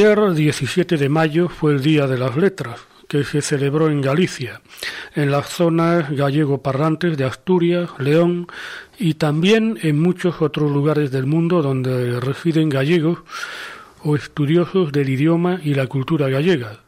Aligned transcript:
Ayer, 0.00 0.32
17 0.32 0.96
de 0.96 1.10
mayo, 1.10 1.50
fue 1.50 1.72
el 1.74 1.82
Día 1.82 2.06
de 2.06 2.16
las 2.16 2.34
Letras, 2.34 2.80
que 3.06 3.22
se 3.22 3.42
celebró 3.42 3.90
en 3.90 4.00
Galicia, 4.00 4.62
en 5.14 5.30
las 5.30 5.50
zonas 5.50 6.10
gallego-parlantes 6.10 7.18
de 7.18 7.24
Asturias, 7.26 7.90
León 7.98 8.46
y 8.98 9.12
también 9.12 9.78
en 9.82 10.00
muchos 10.00 10.40
otros 10.40 10.72
lugares 10.72 11.10
del 11.10 11.26
mundo 11.26 11.60
donde 11.60 12.18
residen 12.18 12.70
gallegos 12.70 13.18
o 14.02 14.16
estudiosos 14.16 14.90
del 14.90 15.10
idioma 15.10 15.60
y 15.62 15.74
la 15.74 15.86
cultura 15.86 16.30
gallega. 16.30 16.78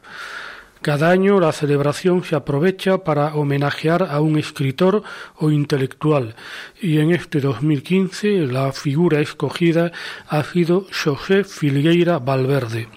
Cada 0.83 1.11
año 1.11 1.39
la 1.39 1.53
celebración 1.53 2.25
se 2.25 2.35
aprovecha 2.35 2.97
para 3.05 3.35
homenajear 3.35 4.03
a 4.03 4.19
un 4.19 4.37
escritor 4.37 5.01
o 5.37 5.49
intelectual 5.49 6.35
y 6.81 6.99
en 6.99 7.11
este 7.13 7.39
2015 7.39 8.47
la 8.47 8.69
figura 8.73 9.21
escogida 9.21 9.93
ha 10.27 10.43
sido 10.43 10.85
José 10.91 11.45
Filgueira 11.45 12.19
Valverde. 12.19 12.89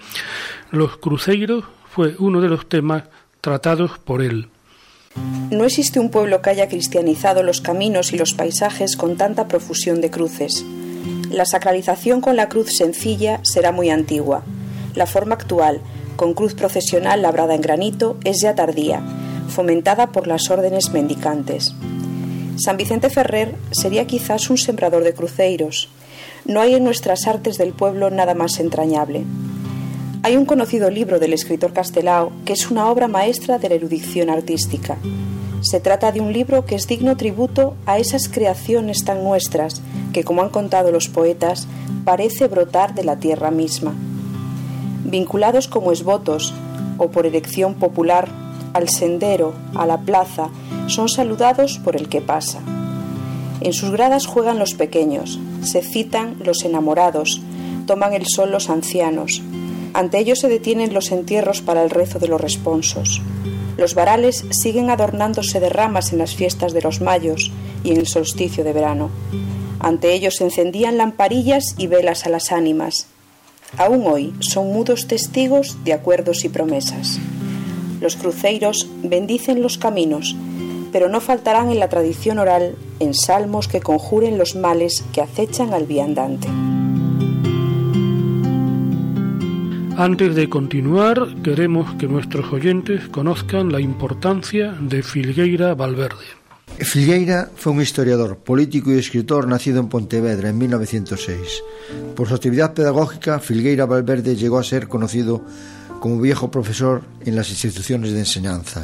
Los 0.69 0.97
cruceiros 0.97 1.63
fue 1.89 2.13
uno 2.19 2.41
de 2.41 2.49
los 2.49 2.67
temas 2.67 3.03
tratados 3.39 3.97
por 3.99 4.21
él. 4.21 4.49
No 5.49 5.63
existe 5.63 6.01
un 6.01 6.11
pueblo 6.11 6.41
que 6.41 6.49
haya 6.49 6.67
cristianizado 6.67 7.41
los 7.41 7.61
caminos 7.61 8.11
y 8.11 8.17
los 8.17 8.33
paisajes 8.33 8.97
con 8.97 9.15
tanta 9.15 9.47
profusión 9.47 10.01
de 10.01 10.11
cruces. 10.11 10.65
La 11.31 11.45
sacralización 11.45 12.19
con 12.19 12.35
la 12.35 12.49
cruz 12.49 12.75
sencilla 12.75 13.39
será 13.43 13.71
muy 13.71 13.89
antigua. 13.91 14.43
La 14.93 15.05
forma 15.05 15.35
actual, 15.35 15.79
con 16.17 16.33
cruz 16.33 16.53
procesional 16.53 17.21
labrada 17.21 17.55
en 17.55 17.61
granito, 17.61 18.17
es 18.25 18.41
ya 18.41 18.55
tardía, 18.55 19.01
fomentada 19.47 20.07
por 20.07 20.27
las 20.27 20.49
órdenes 20.49 20.91
mendicantes. 20.91 21.73
San 22.57 22.75
Vicente 22.75 23.09
Ferrer 23.09 23.55
sería 23.71 24.07
quizás 24.07 24.49
un 24.49 24.57
sembrador 24.57 25.03
de 25.03 25.13
cruceiros. 25.13 25.89
No 26.43 26.59
hay 26.59 26.73
en 26.73 26.83
nuestras 26.83 27.27
artes 27.27 27.57
del 27.57 27.71
pueblo 27.71 28.09
nada 28.09 28.33
más 28.33 28.59
entrañable. 28.59 29.23
Hay 30.23 30.35
un 30.35 30.45
conocido 30.45 30.89
libro 30.89 31.19
del 31.19 31.33
escritor 31.33 31.71
Castelao 31.71 32.31
que 32.43 32.53
es 32.53 32.71
una 32.71 32.89
obra 32.89 33.07
maestra 33.07 33.59
de 33.59 33.69
la 33.69 33.75
erudición 33.75 34.29
artística. 34.29 34.97
Se 35.61 35.79
trata 35.79 36.11
de 36.11 36.19
un 36.19 36.33
libro 36.33 36.65
que 36.65 36.75
es 36.75 36.87
digno 36.87 37.15
tributo 37.15 37.75
a 37.85 37.99
esas 37.99 38.27
creaciones 38.27 39.03
tan 39.05 39.23
nuestras 39.23 39.81
que, 40.11 40.23
como 40.23 40.41
han 40.41 40.49
contado 40.49 40.91
los 40.91 41.07
poetas, 41.07 41.67
parece 42.05 42.47
brotar 42.47 42.95
de 42.95 43.03
la 43.03 43.17
tierra 43.17 43.51
misma. 43.51 43.93
Vinculados 45.07 45.67
como 45.67 45.91
esvotos 45.91 46.53
o 46.97 47.09
por 47.09 47.25
elección 47.25 47.73
popular 47.73 48.27
al 48.73 48.89
sendero, 48.89 49.53
a 49.73 49.85
la 49.87 49.97
plaza, 49.97 50.49
son 50.87 51.09
saludados 51.09 51.79
por 51.79 51.95
el 51.95 52.09
que 52.09 52.21
pasa. 52.21 52.59
En 53.61 53.73
sus 53.73 53.89
gradas 53.89 54.27
juegan 54.27 54.59
los 54.59 54.75
pequeños, 54.75 55.39
se 55.63 55.81
citan 55.81 56.35
los 56.43 56.63
enamorados, 56.63 57.41
toman 57.87 58.13
el 58.13 58.27
sol 58.27 58.51
los 58.51 58.69
ancianos, 58.69 59.41
ante 59.93 60.19
ellos 60.19 60.39
se 60.39 60.47
detienen 60.47 60.93
los 60.93 61.11
entierros 61.11 61.61
para 61.61 61.81
el 61.83 61.89
rezo 61.89 62.19
de 62.19 62.27
los 62.27 62.39
responsos. 62.39 63.19
Los 63.77 63.95
varales 63.95 64.45
siguen 64.51 64.89
adornándose 64.89 65.59
de 65.59 65.69
ramas 65.69 66.11
en 66.11 66.19
las 66.19 66.35
fiestas 66.35 66.73
de 66.73 66.81
los 66.81 67.01
mayos 67.01 67.51
y 67.83 67.91
en 67.91 67.97
el 67.97 68.07
solsticio 68.07 68.63
de 68.63 68.73
verano. 68.73 69.09
Ante 69.79 70.13
ellos 70.13 70.35
se 70.35 70.43
encendían 70.43 70.97
lamparillas 70.97 71.75
y 71.77 71.87
velas 71.87 72.25
a 72.25 72.29
las 72.29 72.51
ánimas. 72.51 73.07
Aún 73.75 74.03
hoy 74.05 74.33
son 74.39 74.71
mudos 74.71 75.07
testigos 75.07 75.77
de 75.83 75.93
acuerdos 75.93 76.45
y 76.45 76.49
promesas. 76.49 77.19
Los 77.99 78.15
cruceiros 78.15 78.87
bendicen 79.03 79.61
los 79.61 79.77
caminos, 79.77 80.35
pero 80.91 81.09
no 81.09 81.19
faltarán 81.19 81.71
en 81.71 81.79
la 81.79 81.89
tradición 81.89 82.39
oral 82.39 82.75
en 82.99 83.13
salmos 83.13 83.67
que 83.67 83.81
conjuren 83.81 84.37
los 84.37 84.55
males 84.55 85.03
que 85.11 85.21
acechan 85.21 85.73
al 85.73 85.85
viandante. 85.85 86.47
Antes 89.97 90.35
de 90.35 90.47
continuar, 90.47 91.27
queremos 91.43 91.95
que 91.95 92.07
nuestros 92.07 92.53
oyentes 92.53 93.09
conozcan 93.09 93.71
la 93.71 93.81
importancia 93.81 94.75
de 94.79 95.01
Filgueira 95.01 95.73
Valverde. 95.73 96.36
Filgueira 96.79 97.49
fue 97.55 97.73
un 97.73 97.81
historiador, 97.81 98.37
político 98.37 98.91
y 98.91 98.99
escritor 98.99 99.47
nacido 99.47 99.79
en 99.79 99.89
Pontevedra 99.89 100.49
en 100.49 100.57
1906. 100.59 101.63
Por 102.15 102.27
su 102.27 102.35
actividad 102.35 102.73
pedagógica, 102.73 103.39
Filgueira 103.39 103.87
Valverde 103.87 104.35
llegó 104.35 104.59
a 104.59 104.63
ser 104.63 104.87
conocido 104.87 105.43
como 105.99 106.21
viejo 106.21 106.51
profesor 106.51 107.01
en 107.25 107.35
las 107.35 107.49
instituciones 107.49 108.11
de 108.11 108.19
enseñanza. 108.19 108.83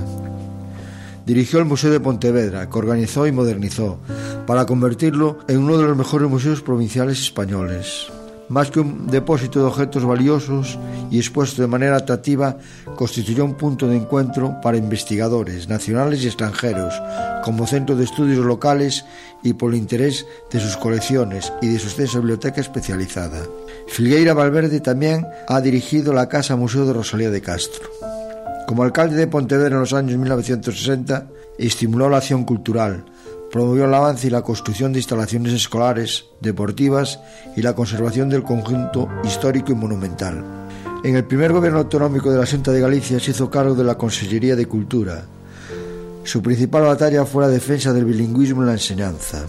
Dirigió 1.25 1.60
el 1.60 1.66
Museo 1.66 1.92
de 1.92 2.00
Pontevedra, 2.00 2.68
que 2.68 2.78
organizó 2.78 3.28
y 3.28 3.31
modernizó, 3.31 4.00
para 4.48 4.66
convertirlo 4.66 5.40
en 5.48 5.60
uno 5.60 5.78
de 5.78 5.84
los 5.84 5.95
mejores 5.95 6.30
museos 6.30 6.63
provinciales 6.63 7.22
españoles 7.22 8.07
más 8.50 8.72
que 8.72 8.80
un 8.80 9.07
depósito 9.07 9.60
de 9.60 9.66
objetos 9.66 10.06
valiosos 10.06 10.78
y 11.10 11.18
expuesto 11.18 11.62
de 11.62 11.68
manera 11.68 11.98
atractiva, 11.98 12.57
constituyó 12.95 13.45
un 13.45 13.56
punto 13.56 13.88
de 13.88 13.98
encuentro 13.98 14.60
para 14.62 14.78
investigadores 14.78 15.68
nacionales 15.68 16.24
y 16.24 16.28
extranjeros, 16.28 16.94
como 17.44 17.68
centro 17.68 17.95
de 17.95 18.04
estudios 18.04 18.45
locales 18.45 19.06
y 19.44 19.54
por 19.54 19.74
el 19.74 19.80
interés 19.80 20.25
de 20.51 20.60
sus 20.60 20.78
colecciones 20.78 21.51
y 21.62 21.68
de 21.68 21.80
su 21.80 21.88
extensa 21.88 22.19
biblioteca 22.19 22.62
especializada. 22.62 23.44
Filgueira 23.88 24.34
Valverde 24.34 24.80
también 24.80 25.25
ha 25.48 25.62
dirigido 25.62 26.13
la 26.13 26.30
Casa 26.30 26.56
Museo 26.56 26.86
de 26.86 26.94
Rosalía 26.94 27.30
de 27.30 27.42
Castro. 27.42 27.90
Como 28.68 28.84
alcalde 28.84 29.18
de 29.18 29.28
Pontevedra 29.28 29.75
en 29.75 29.81
los 29.81 29.94
años 29.94 30.18
1960, 30.18 31.28
estimuló 31.57 32.10
la 32.10 32.18
acción 32.18 32.45
cultural, 32.45 33.06
promovió 33.54 33.86
el 33.86 33.94
avance 33.94 34.26
y 34.26 34.30
la 34.32 34.42
construcción 34.42 34.92
de 34.92 35.00
instalaciones 35.00 35.54
escolares, 35.54 36.26
deportivas 36.42 37.20
y 37.56 37.62
la 37.62 37.76
conservación 37.76 38.28
del 38.28 38.42
conjunto 38.42 39.08
histórico 39.24 39.72
y 39.72 39.76
monumental. 39.76 40.44
En 41.04 41.16
el 41.16 41.24
primer 41.24 41.54
gobierno 41.54 41.78
autonómico 41.78 42.32
de 42.32 42.40
la 42.40 42.48
Junta 42.48 42.72
de 42.72 42.82
Galicia 42.82 43.20
se 43.20 43.30
hizo 43.30 43.52
cargo 43.52 43.76
de 43.76 43.84
la 43.84 43.96
Consellería 43.96 44.56
de 44.56 44.66
Cultura. 44.66 45.26
Su 46.24 46.42
principal 46.42 46.82
batalla 46.82 47.26
fue 47.26 47.44
la 47.44 47.50
defensa 47.50 47.94
del 47.94 48.06
bilingüismo 48.06 48.62
en 48.62 48.68
la 48.68 48.74
enseñanza. 48.74 49.46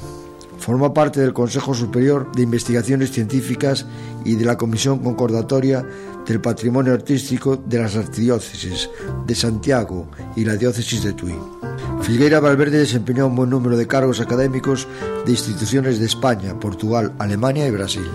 Formó 0.64 0.94
parte 0.94 1.20
del 1.20 1.34
Consejo 1.34 1.74
Superior 1.74 2.32
de 2.34 2.40
Investigaciones 2.40 3.12
Científicas 3.12 3.84
y 4.24 4.36
de 4.36 4.46
la 4.46 4.56
Comisión 4.56 5.00
Concordatoria 5.00 5.84
del 6.26 6.40
Patrimonio 6.40 6.94
Artístico 6.94 7.58
de 7.58 7.80
las 7.80 7.96
Arquidiócesis 7.96 8.88
de 9.26 9.34
Santiago 9.34 10.08
y 10.34 10.46
la 10.46 10.56
Diócesis 10.56 11.04
de 11.04 11.12
Tui. 11.12 11.34
Filgueira 12.00 12.40
Valverde 12.40 12.78
desempeñó 12.78 13.26
un 13.26 13.36
buen 13.36 13.50
número 13.50 13.76
de 13.76 13.86
cargos 13.86 14.20
académicos 14.20 14.88
de 15.26 15.32
instituciones 15.32 15.98
de 15.98 16.06
España, 16.06 16.58
Portugal, 16.58 17.12
Alemania 17.18 17.68
y 17.68 17.70
Brasil. 17.70 18.08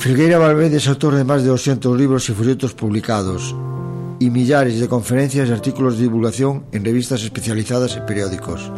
Filgueira 0.00 0.38
Valverde 0.38 0.78
es 0.78 0.88
autor 0.88 1.14
de 1.14 1.22
más 1.22 1.44
de 1.44 1.50
200 1.50 1.96
libros 1.96 2.28
y 2.28 2.32
folletos 2.32 2.74
publicados 2.74 3.54
y 4.18 4.30
millares 4.30 4.80
de 4.80 4.88
conferencias 4.88 5.48
y 5.48 5.52
artículos 5.52 5.96
de 5.96 6.02
divulgación 6.02 6.64
en 6.72 6.84
revistas 6.84 7.22
especializadas 7.22 7.96
y 7.96 8.00
periódicos. 8.00 8.72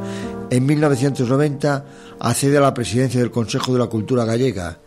En 0.50 0.66
1990 0.66 1.84
accede 2.20 2.58
a 2.58 2.60
la 2.60 2.74
presidencia 2.74 3.20
del 3.20 3.30
Consejo 3.30 3.72
de 3.72 3.78
la 3.78 3.86
Cultura 3.86 4.24
Gallega, 4.24 4.78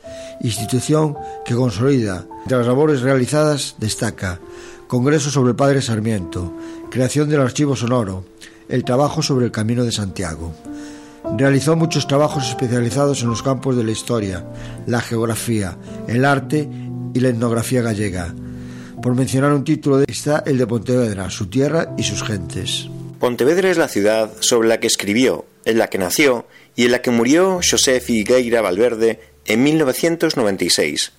institución 0.42 1.16
que 1.46 1.56
consolida. 1.56 2.26
Entre 2.44 2.58
las 2.58 2.68
labores 2.68 3.02
realizadas 3.02 3.76
destaca 3.80 4.40
Congreso 4.88 5.30
sobre 5.30 5.50
el 5.50 5.56
Padre 5.56 5.82
Sarmiento, 5.82 6.54
creación 6.90 7.28
del 7.28 7.42
Archivo 7.42 7.76
Sonoro, 7.76 8.24
el 8.70 8.86
trabajo 8.86 9.22
sobre 9.22 9.46
el 9.46 9.52
Camino 9.52 9.84
de 9.84 9.92
Santiago. 9.92 10.54
Realizó 11.38 11.76
muchos 11.76 12.08
trabajos 12.08 12.48
especializados 12.48 13.22
en 13.22 13.30
los 13.30 13.44
campos 13.44 13.76
de 13.76 13.84
la 13.84 13.92
historia, 13.92 14.46
la 14.86 15.02
geografía, 15.02 15.78
el 16.08 16.24
arte 16.24 16.70
y 17.14 17.20
la 17.20 17.30
etnografía 17.30 17.82
gallega. 17.82 18.34
Por 19.02 19.14
mencionar 19.14 19.52
un 19.52 19.66
título, 19.66 20.02
está 20.08 20.44
el 20.46 20.58
de 20.58 20.68
Pontevedra, 20.68 21.30
su 21.30 21.48
tierra 21.48 21.94
y 21.98 22.04
sus 22.04 22.24
gentes. 22.24 22.90
Pontevedra 23.20 23.72
es 23.72 23.78
la 23.78 23.88
ciudad 23.88 24.32
sobre 24.42 24.68
la 24.68 24.80
que 24.80 24.88
escribió, 24.88 25.46
en 25.66 25.80
la 25.80 25.88
que 25.88 25.98
nació 25.98 26.46
y 26.76 26.86
en 26.86 26.92
la 26.92 27.02
que 27.02 27.10
murió 27.10 27.60
José 27.68 28.00
Figueira 28.00 28.62
Valverde 28.62 29.20
en 29.46 29.64
1996. 29.64 31.14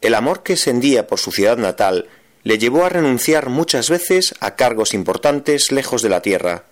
El 0.00 0.14
amor 0.14 0.42
que 0.42 0.56
sentía 0.56 1.06
por 1.06 1.18
su 1.18 1.32
ciudad 1.32 1.58
natal 1.58 2.06
le 2.44 2.58
llevó 2.58 2.84
a 2.84 2.88
renunciar 2.88 3.48
muchas 3.48 3.90
veces 3.90 4.34
a 4.40 4.54
cargos 4.54 4.94
importantes 4.94 5.70
lejos 5.70 6.02
de 6.02 6.08
la 6.08 6.22
tierra. 6.22 6.64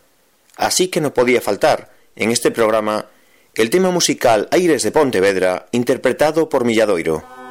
Así 0.57 0.89
que 0.89 1.01
no 1.01 1.13
podía 1.13 1.41
faltar, 1.41 1.93
en 2.17 2.31
este 2.31 2.51
programa, 2.51 3.07
el 3.55 3.71
tema 3.71 3.91
musical 3.91 4.49
Aires 4.51 4.83
de 4.83 4.93
Pontevedra, 4.93 5.67
interpretado 5.73 6.49
por 6.49 6.65
Milladoiro. 6.65 7.42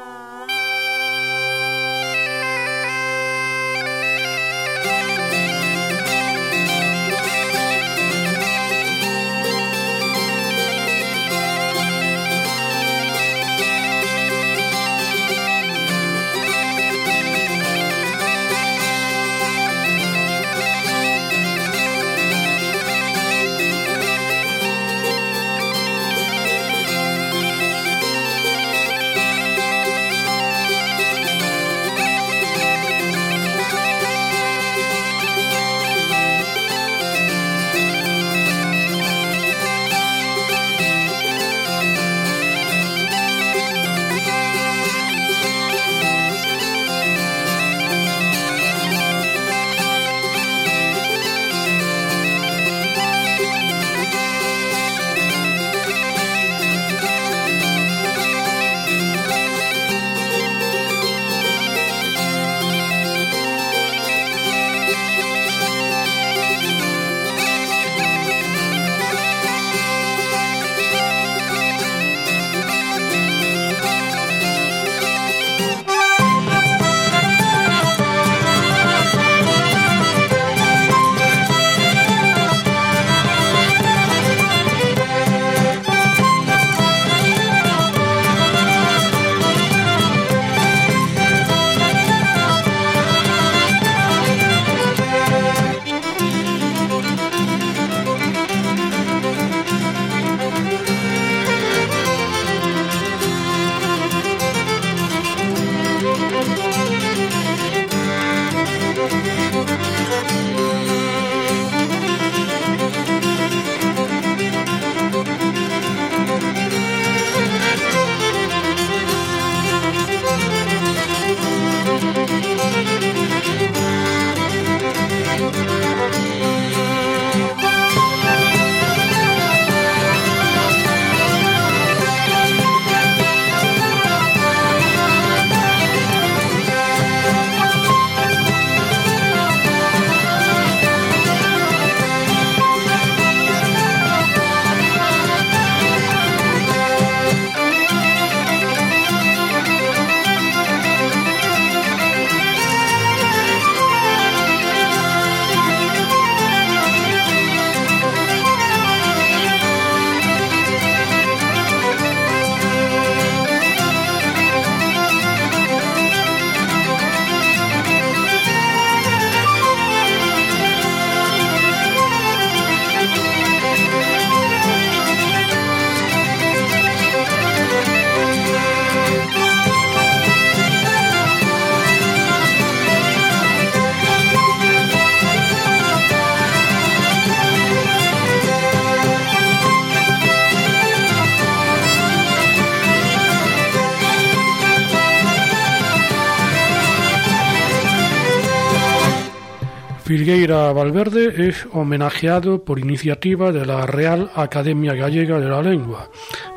Filgueira 200.31 200.71
Valverde 200.71 201.49
es 201.49 201.67
homenajeado 201.73 202.63
por 202.63 202.79
iniciativa 202.79 203.51
de 203.51 203.65
la 203.65 203.85
Real 203.85 204.31
Academia 204.33 204.93
Gallega 204.93 205.41
de 205.41 205.49
la 205.49 205.61
Lengua, 205.61 206.09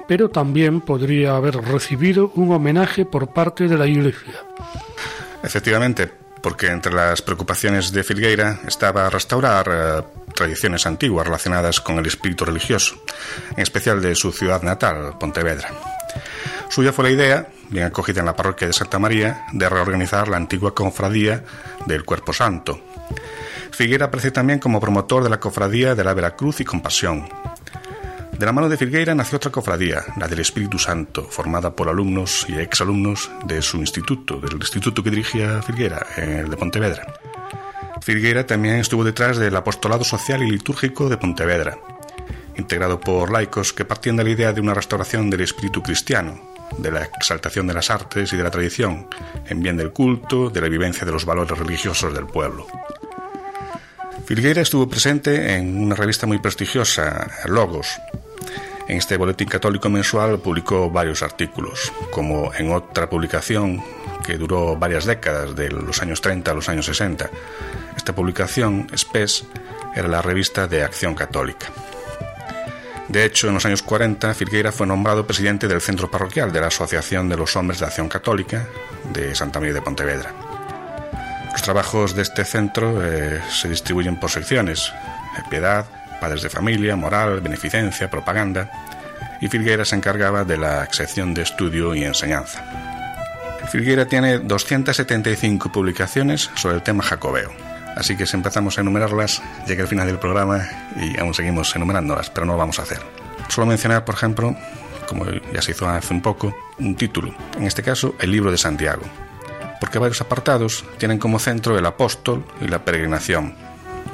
pero 0.07 0.31
también 0.31 0.81
podría 0.81 1.35
haber 1.35 1.57
recibido 1.57 2.31
un 2.37 2.52
homenaje 2.52 3.04
por 3.04 3.33
parte 3.33 3.66
de 3.66 3.76
la 3.76 3.88
Iglesia. 3.88 4.33
Efectivamente, 5.43 6.09
porque 6.40 6.69
entre 6.69 6.93
las 6.93 7.21
preocupaciones 7.21 7.90
de 7.90 8.04
Filgueira 8.04 8.61
estaba 8.64 9.11
restaurar 9.11 9.69
eh, 9.69 10.02
tradiciones 10.33 10.87
antiguas 10.87 11.26
relacionadas 11.26 11.81
con 11.81 11.99
el 11.99 12.07
espíritu 12.07 12.45
religioso, 12.45 12.95
en 13.57 13.62
especial 13.64 14.00
de 14.00 14.14
su 14.14 14.31
ciudad 14.31 14.62
natal, 14.62 15.19
Pontevedra. 15.19 15.71
Suya 16.69 16.93
fue 16.93 17.07
la 17.07 17.11
idea, 17.11 17.49
bien 17.71 17.87
acogida 17.87 18.21
en 18.21 18.26
la 18.26 18.37
parroquia 18.37 18.69
de 18.69 18.73
Santa 18.73 19.00
María, 19.00 19.47
de 19.52 19.69
reorganizar 19.69 20.28
la 20.28 20.37
antigua 20.37 20.73
cofradía 20.76 21.43
del 21.87 22.04
Cuerpo 22.04 22.33
Santo. 22.33 22.81
Figueira 23.75 24.07
aparece 24.07 24.31
también 24.31 24.61
como 24.61 24.81
promotor 24.81 25.25
de 25.25 25.31
la 25.31 25.40
cofradía 25.40 25.97
de 25.97 26.04
la 26.04 26.14
Veracruz 26.14 26.61
y 26.61 26.64
Compasión. 26.64 27.28
De 28.38 28.47
la 28.47 28.52
mano 28.52 28.69
de 28.69 28.76
Figueira 28.76 29.16
nació 29.16 29.37
otra 29.37 29.50
cofradía, 29.50 30.00
la 30.16 30.28
del 30.28 30.38
Espíritu 30.38 30.78
Santo, 30.78 31.25
formada 31.28 31.75
por 31.75 31.88
alumnos 31.88 32.47
y 32.49 32.54
exalumnos 32.54 33.33
de 33.47 33.62
su 33.62 33.78
instituto, 33.78 34.38
del 34.38 34.54
instituto 34.54 35.02
que 35.02 35.11
dirigía 35.11 35.61
Figueira, 35.61 36.07
el 36.16 36.50
de 36.50 36.57
Pontevedra. 36.57 37.14
Figueira 38.00 38.47
también 38.47 38.76
estuvo 38.76 39.02
detrás 39.02 39.38
del 39.38 39.57
apostolado 39.57 40.04
social 40.04 40.40
y 40.45 40.52
litúrgico 40.52 41.09
de 41.09 41.16
Pontevedra, 41.16 41.76
integrado 42.57 43.00
por 43.00 43.33
laicos 43.33 43.73
que 43.73 43.85
partían 43.85 44.16
de 44.16 44.25
la 44.25 44.31
idea 44.31 44.52
de 44.52 44.61
una 44.61 44.75
restauración 44.75 45.31
del 45.31 45.40
espíritu 45.40 45.83
cristiano, 45.83 46.40
de 46.78 46.93
la 46.93 47.02
exaltación 47.02 47.66
de 47.66 47.75
las 47.75 47.90
artes 47.90 48.33
y 48.33 48.37
de 48.37 48.45
la 48.45 48.52
tradición, 48.52 49.09
en 49.49 49.61
bien 49.61 49.76
del 49.76 49.93
culto, 49.93 50.49
de 50.49 50.61
la 50.61 50.69
vivencia 50.69 51.04
de 51.04 51.12
los 51.12 51.25
valores 51.25 51.59
religiosos 51.59 52.14
del 52.14 52.26
pueblo. 52.26 52.69
Filgueira 54.26 54.62
estuvo 54.62 54.88
presente 54.88 55.54
en 55.54 55.76
una 55.76 55.95
revista 55.95 56.26
muy 56.26 56.38
prestigiosa, 56.38 57.31
Logos. 57.45 58.00
En 58.88 58.97
este 58.97 59.19
boletín 59.19 59.49
católico 59.49 59.90
mensual 59.90 60.38
publicó 60.38 60.90
varios 60.90 61.23
artículos, 61.23 61.93
como 62.11 62.52
en 62.54 62.73
otra 62.73 63.09
publicación 63.11 63.83
que 64.25 64.38
duró 64.38 64.76
varias 64.76 65.04
décadas, 65.04 65.54
de 65.54 65.71
los 65.71 66.00
años 66.00 66.23
30 66.23 66.50
a 66.50 66.54
los 66.54 66.71
años 66.71 66.87
60. 66.87 67.28
Esta 67.97 68.14
publicación, 68.14 68.87
SPES, 68.97 69.45
era 69.95 70.09
la 70.09 70.23
revista 70.23 70.66
de 70.66 70.83
Acción 70.83 71.14
Católica. 71.14 71.66
De 73.09 73.26
hecho, 73.26 73.49
en 73.49 73.54
los 73.54 73.66
años 73.66 73.83
40, 73.83 74.33
Filgueira 74.33 74.73
fue 74.73 74.87
nombrado 74.87 75.26
presidente 75.26 75.69
del 75.69 75.83
centro 75.83 76.11
parroquial 76.11 76.50
de 76.50 76.61
la 76.62 76.69
Asociación 76.69 77.28
de 77.28 77.37
los 77.37 77.54
Hombres 77.57 77.81
de 77.81 77.87
Acción 77.87 78.09
Católica 78.09 78.66
de 79.12 79.35
Santa 79.35 79.61
María 79.61 79.75
de 79.75 79.83
Pontevedra. 79.83 80.44
Los 81.54 81.62
trabajos 81.62 82.16
de 82.16 82.23
este 82.23 82.44
centro 82.44 83.00
eh, 83.00 83.40
se 83.49 83.68
distribuyen 83.68 84.16
por 84.16 84.28
secciones: 84.28 84.92
piedad, 85.49 85.87
padres 86.20 86.42
de 86.42 86.50
familia, 86.50 86.96
moral, 86.96 87.40
beneficencia, 87.40 88.11
propaganda. 88.11 88.68
Y 89.40 89.46
Filgueira 89.46 89.84
se 89.84 89.94
encargaba 89.94 90.42
de 90.42 90.58
la 90.58 90.92
sección 90.92 91.32
de 91.32 91.42
estudio 91.42 91.94
y 91.94 92.02
enseñanza. 92.02 92.61
Filgueira 93.70 94.06
tiene 94.06 94.40
275 94.40 95.70
publicaciones 95.70 96.50
sobre 96.56 96.75
el 96.75 96.82
tema 96.82 97.04
jacobeo. 97.04 97.52
Así 97.94 98.16
que 98.16 98.26
si 98.26 98.37
empezamos 98.37 98.76
a 98.76 98.80
enumerarlas, 98.80 99.40
llega 99.68 99.82
el 99.82 99.88
final 99.88 100.08
del 100.08 100.18
programa 100.18 100.68
y 100.96 101.16
aún 101.20 101.34
seguimos 101.34 101.75
enumerándolas, 101.76 102.30
pero 102.30 102.46
no 102.46 102.54
lo 102.54 102.58
vamos 102.58 102.80
a 102.80 102.82
hacer. 102.82 102.99
Solo 103.49 103.68
mencionar, 103.68 104.04
por 104.04 104.16
ejemplo, 104.16 104.56
como 105.06 105.25
ya 105.52 105.62
se 105.62 105.70
hizo 105.70 105.88
hace 105.88 106.12
un 106.12 106.20
poco, 106.20 106.52
un 106.78 106.96
título, 106.96 107.32
en 107.56 107.64
este 107.64 107.84
caso, 107.84 108.16
el 108.18 108.32
libro 108.32 108.50
de 108.50 108.58
Santiago, 108.58 109.04
porque 109.85 109.99
varios 109.99 110.23
apartados 110.23 110.83
tienen 110.97 111.19
como 111.19 111.38
centro 111.38 111.79
el 111.79 111.85
apóstol 111.85 112.43
y 112.62 112.69
la 112.69 112.87
peregrinación, 112.87 113.55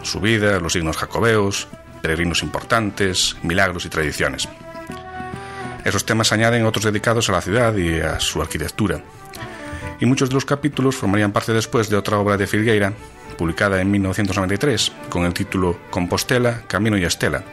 su 0.03 0.19
vida, 0.19 0.59
los 0.59 0.73
signos 0.73 0.97
jacobeos, 0.97 1.69
peregrinos 2.03 2.43
importantes, 2.43 3.37
milagros 3.45 3.85
y 3.85 3.89
tradiciones. 3.89 4.49
Esos 5.85 6.05
temas 6.05 6.33
añaden 6.33 6.67
otros 6.67 6.87
dedicados 6.87 7.29
a 7.29 7.33
la 7.35 7.41
ciudad 7.41 7.77
y 7.77 8.01
a 8.01 8.19
su 8.19 8.43
arquitectura. 8.43 9.01
Y 10.01 10.07
muchos 10.07 10.31
de 10.31 10.35
los 10.35 10.45
capítulos 10.45 10.97
formarían 10.97 11.31
parte 11.31 11.53
después 11.53 11.89
de 11.89 11.97
otra 11.97 12.19
obra 12.19 12.37
de 12.37 12.49
Filgueira, 12.49 12.93
publicada 13.39 13.81
en 13.81 13.93
1993 13.93 14.91
con 15.09 15.25
el 15.25 15.33
título 15.33 15.79
Compostela, 15.91 16.63
Camino 16.67 16.99
y 16.99 17.05
Estela, 17.05 17.45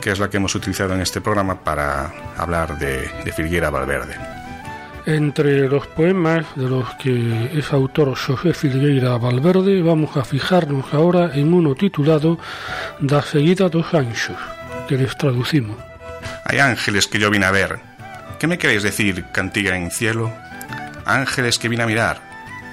que 0.00 0.12
es 0.12 0.20
la 0.20 0.30
que 0.30 0.36
hemos 0.36 0.54
utilizado 0.54 0.94
en 0.94 1.00
este 1.00 1.20
programa 1.20 1.64
para 1.64 2.14
hablar 2.36 2.78
de, 2.78 3.10
de 3.24 3.32
Filguera 3.32 3.70
Valverde. 3.70 4.39
Entre 5.06 5.66
los 5.68 5.86
poemas 5.86 6.46
de 6.56 6.68
los 6.68 6.94
que 6.96 7.50
es 7.58 7.72
autor 7.72 8.14
José 8.16 8.52
Filgueira 8.52 9.16
Valverde, 9.16 9.80
vamos 9.82 10.16
a 10.16 10.24
fijarnos 10.24 10.92
ahora 10.92 11.30
en 11.34 11.54
uno 11.54 11.74
titulado 11.74 12.38
Da 13.00 13.22
seguida 13.22 13.70
dos 13.70 13.94
anchos, 13.94 14.36
que 14.88 14.98
les 14.98 15.16
traducimos. 15.16 15.76
Hay 16.44 16.58
ángeles 16.58 17.06
que 17.06 17.18
yo 17.18 17.30
vine 17.30 17.46
a 17.46 17.50
ver. 17.50 17.80
¿Qué 18.38 18.46
me 18.46 18.58
queréis 18.58 18.82
decir, 18.82 19.24
cantiga 19.32 19.74
en 19.76 19.90
cielo? 19.90 20.32
Ángeles 21.06 21.58
que 21.58 21.68
vine 21.68 21.82
a 21.82 21.86
mirar. 21.86 22.20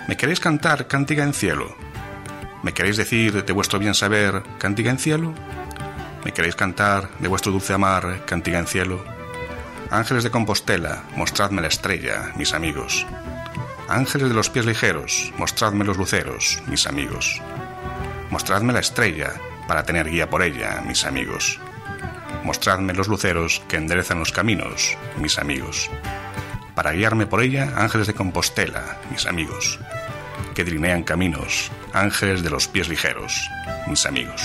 ¿Me 0.07 0.17
queréis 0.17 0.41
cantar 0.41 0.87
cantiga 0.87 1.23
en 1.23 1.33
cielo? 1.33 1.75
¿Me 2.61 2.73
queréis 2.73 2.97
decir 2.97 3.45
de 3.45 3.53
vuestro 3.53 3.79
bien 3.79 3.93
saber 3.93 4.43
cantiga 4.57 4.91
en 4.91 4.99
cielo? 4.99 5.33
¿Me 6.25 6.33
queréis 6.33 6.55
cantar 6.55 7.09
de 7.19 7.27
vuestro 7.29 7.53
dulce 7.53 7.73
amar 7.73 8.25
cantiga 8.25 8.59
en 8.59 8.67
cielo? 8.67 9.16
Ángeles 9.89 10.23
de 10.23 10.31
Compostela, 10.31 11.03
mostradme 11.15 11.61
la 11.61 11.67
estrella, 11.67 12.33
mis 12.35 12.53
amigos. 12.53 13.05
Ángeles 13.87 14.29
de 14.29 14.35
los 14.35 14.49
pies 14.49 14.65
ligeros, 14.65 15.31
mostradme 15.37 15.85
los 15.85 15.97
luceros, 15.97 16.61
mis 16.67 16.87
amigos. 16.87 17.41
Mostradme 18.29 18.73
la 18.73 18.79
estrella, 18.79 19.33
para 19.67 19.83
tener 19.83 20.09
guía 20.09 20.29
por 20.29 20.43
ella, 20.43 20.83
mis 20.85 21.05
amigos. 21.05 21.59
Mostradme 22.43 22.93
los 22.93 23.07
luceros 23.07 23.61
que 23.67 23.77
enderezan 23.77 24.19
los 24.19 24.31
caminos, 24.31 24.97
mis 25.17 25.39
amigos. 25.39 25.89
Para 26.75 26.91
guiarme 26.91 27.25
por 27.25 27.41
ella, 27.41 27.73
ángeles 27.77 28.07
de 28.07 28.13
Compostela, 28.13 28.97
mis 29.09 29.25
amigos 29.25 29.79
que 30.57 30.63
drinean 30.63 31.03
caminos, 31.03 31.71
ángeles 31.93 32.41
de 32.41 32.49
los 32.49 32.67
pies 32.67 32.89
ligeros, 32.89 33.47
mis 33.87 34.07
amigos. 34.07 34.41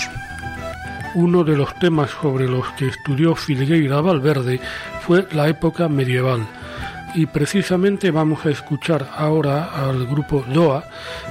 Uno 1.15 1.43
de 1.43 1.57
los 1.57 1.73
temas 1.79 2.11
sobre 2.21 2.47
los 2.47 2.67
que 2.73 2.89
estudió 2.89 3.35
Filgueira 3.35 3.99
Valverde 3.99 4.59
fue 5.05 5.27
la 5.33 5.49
época 5.49 5.89
medieval. 5.89 6.47
Y 7.13 7.25
precisamente 7.27 8.09
vamos 8.09 8.45
a 8.45 8.49
escuchar 8.49 9.07
ahora 9.15 9.65
al 9.65 10.07
grupo 10.07 10.43
Doa, 10.51 10.83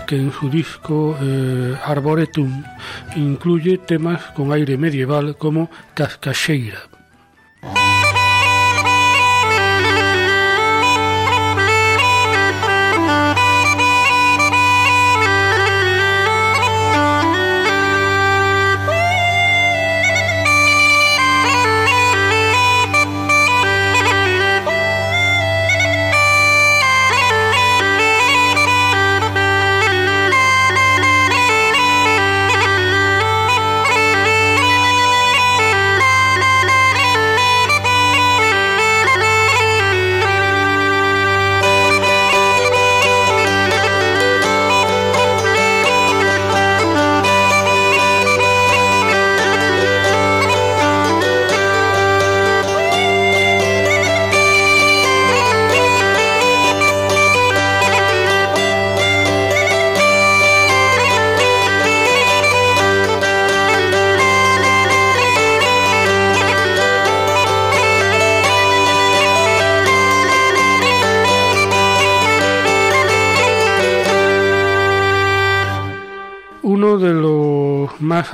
que 0.06 0.16
en 0.16 0.30
su 0.30 0.48
disco 0.48 1.16
eh, 1.20 1.74
Arboretum 1.84 2.62
incluye 3.16 3.78
temas 3.78 4.22
con 4.36 4.52
aire 4.52 4.76
medieval 4.76 5.36
como 5.36 5.70
Cascacheira. 5.94 6.91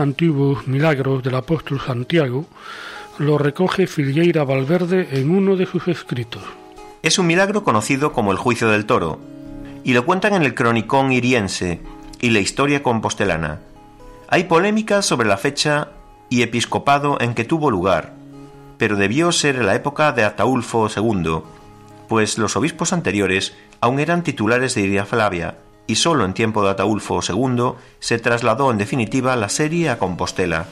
Antiguos 0.00 0.66
milagros 0.66 1.22
del 1.22 1.34
apóstol 1.34 1.80
Santiago 1.80 2.46
lo 3.18 3.36
recoge 3.38 3.86
Filgueira 3.86 4.44
Valverde 4.44 5.08
en 5.12 5.30
uno 5.30 5.56
de 5.56 5.66
sus 5.66 5.88
escritos. 5.88 6.42
Es 7.02 7.18
un 7.18 7.26
milagro 7.26 7.64
conocido 7.64 8.12
como 8.12 8.32
el 8.32 8.38
juicio 8.38 8.68
del 8.68 8.86
toro, 8.86 9.18
y 9.84 9.92
lo 9.92 10.04
cuentan 10.04 10.34
en 10.34 10.42
el 10.42 10.54
cronicón 10.54 11.12
iriense 11.12 11.80
y 12.20 12.30
la 12.30 12.40
historia 12.40 12.82
compostelana. 12.82 13.60
Hay 14.28 14.44
polémica 14.44 15.02
sobre 15.02 15.28
la 15.28 15.36
fecha 15.36 15.88
y 16.28 16.42
episcopado 16.42 17.18
en 17.20 17.34
que 17.34 17.44
tuvo 17.44 17.70
lugar, 17.70 18.12
pero 18.76 18.96
debió 18.96 19.32
ser 19.32 19.56
en 19.56 19.66
la 19.66 19.74
época 19.74 20.12
de 20.12 20.24
Ataulfo 20.24 20.88
II, 20.94 21.40
pues 22.08 22.38
los 22.38 22.56
obispos 22.56 22.92
anteriores 22.92 23.56
aún 23.80 24.00
eran 24.00 24.22
titulares 24.22 24.74
de 24.74 24.82
Iria 24.82 25.06
Flavia, 25.06 25.56
y 25.88 25.96
solo 25.96 26.24
en 26.24 26.34
tiempo 26.34 26.62
de 26.62 26.70
Ataulfo 26.70 27.18
II 27.26 27.72
se 27.98 28.20
trasladó 28.20 28.70
en 28.70 28.78
definitiva 28.78 29.34
la 29.34 29.48
serie 29.48 29.90
a 29.90 29.98
Compostela. 29.98 30.66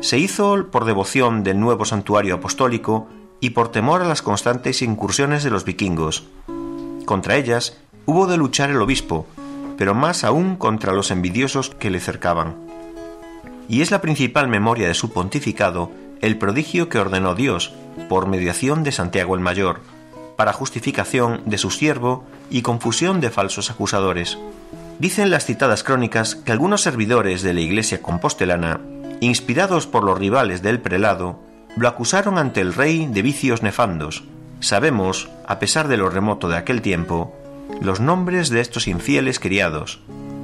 Se 0.00 0.18
hizo 0.18 0.66
por 0.70 0.84
devoción 0.84 1.42
del 1.42 1.58
nuevo 1.58 1.84
santuario 1.84 2.36
apostólico 2.36 3.08
y 3.40 3.50
por 3.50 3.72
temor 3.72 4.02
a 4.02 4.06
las 4.06 4.22
constantes 4.22 4.82
incursiones 4.82 5.42
de 5.42 5.50
los 5.50 5.64
vikingos. 5.64 6.24
Contra 7.06 7.36
ellas 7.36 7.78
hubo 8.04 8.26
de 8.26 8.36
luchar 8.36 8.70
el 8.70 8.80
obispo, 8.82 9.26
pero 9.78 9.94
más 9.94 10.24
aún 10.24 10.56
contra 10.56 10.92
los 10.92 11.10
envidiosos 11.10 11.70
que 11.70 11.90
le 11.90 12.00
cercaban. 12.00 12.56
Y 13.66 13.80
es 13.80 13.90
la 13.90 14.02
principal 14.02 14.46
memoria 14.46 14.88
de 14.88 14.94
su 14.94 15.10
pontificado 15.10 15.90
el 16.20 16.38
prodigio 16.38 16.88
que 16.88 16.98
ordenó 16.98 17.34
Dios, 17.34 17.72
por 18.08 18.26
mediación 18.26 18.82
de 18.82 18.92
Santiago 18.92 19.34
el 19.34 19.40
Mayor, 19.40 19.80
para 20.36 20.52
justificación 20.52 21.42
de 21.46 21.58
su 21.58 21.70
siervo 21.70 22.24
y 22.50 22.62
confusión 22.62 23.20
de 23.20 23.30
falsos 23.30 23.70
acusadores. 23.70 24.38
Dicen 24.98 25.30
las 25.30 25.44
citadas 25.44 25.82
crónicas 25.82 26.36
que 26.36 26.52
algunos 26.52 26.82
servidores 26.82 27.42
de 27.42 27.54
la 27.54 27.60
iglesia 27.60 28.00
compostelana, 28.00 28.80
inspirados 29.20 29.86
por 29.86 30.04
los 30.04 30.18
rivales 30.18 30.62
del 30.62 30.80
prelado, 30.80 31.40
lo 31.76 31.88
acusaron 31.88 32.38
ante 32.38 32.60
el 32.60 32.74
rey 32.74 33.06
de 33.06 33.22
vicios 33.22 33.62
nefandos. 33.62 34.24
Sabemos, 34.60 35.28
a 35.46 35.58
pesar 35.58 35.88
de 35.88 35.96
lo 35.96 36.08
remoto 36.08 36.48
de 36.48 36.56
aquel 36.56 36.80
tiempo, 36.82 37.34
los 37.80 38.00
nombres 38.00 38.50
de 38.50 38.60
estos 38.60 38.86
infieles 38.86 39.40
criados, 39.40 40.00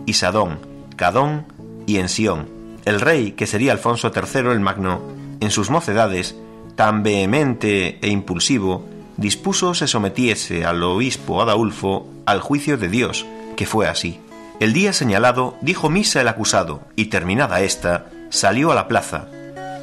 Isadón, 0.06 0.58
Cadón 0.96 1.46
y 1.86 1.98
Ensión. 1.98 2.48
El 2.84 3.00
rey, 3.00 3.32
que 3.32 3.46
sería 3.46 3.72
Alfonso 3.72 4.10
III 4.14 4.50
el 4.50 4.60
Magno, 4.60 5.00
en 5.40 5.50
sus 5.50 5.70
mocedades, 5.70 6.36
tan 6.74 7.02
vehemente 7.02 7.98
e 8.02 8.08
impulsivo, 8.08 8.84
dispuso 9.20 9.74
se 9.74 9.86
sometiese 9.86 10.64
al 10.64 10.82
obispo 10.82 11.42
Adaulfo 11.42 12.08
al 12.24 12.40
juicio 12.40 12.78
de 12.78 12.88
Dios, 12.88 13.26
que 13.54 13.66
fue 13.66 13.86
así. 13.86 14.18
El 14.60 14.72
día 14.72 14.94
señalado 14.94 15.56
dijo 15.60 15.90
misa 15.90 16.22
el 16.22 16.28
acusado, 16.28 16.80
y 16.96 17.06
terminada 17.06 17.60
ésta, 17.60 18.06
salió 18.30 18.72
a 18.72 18.74
la 18.74 18.88
plaza, 18.88 19.28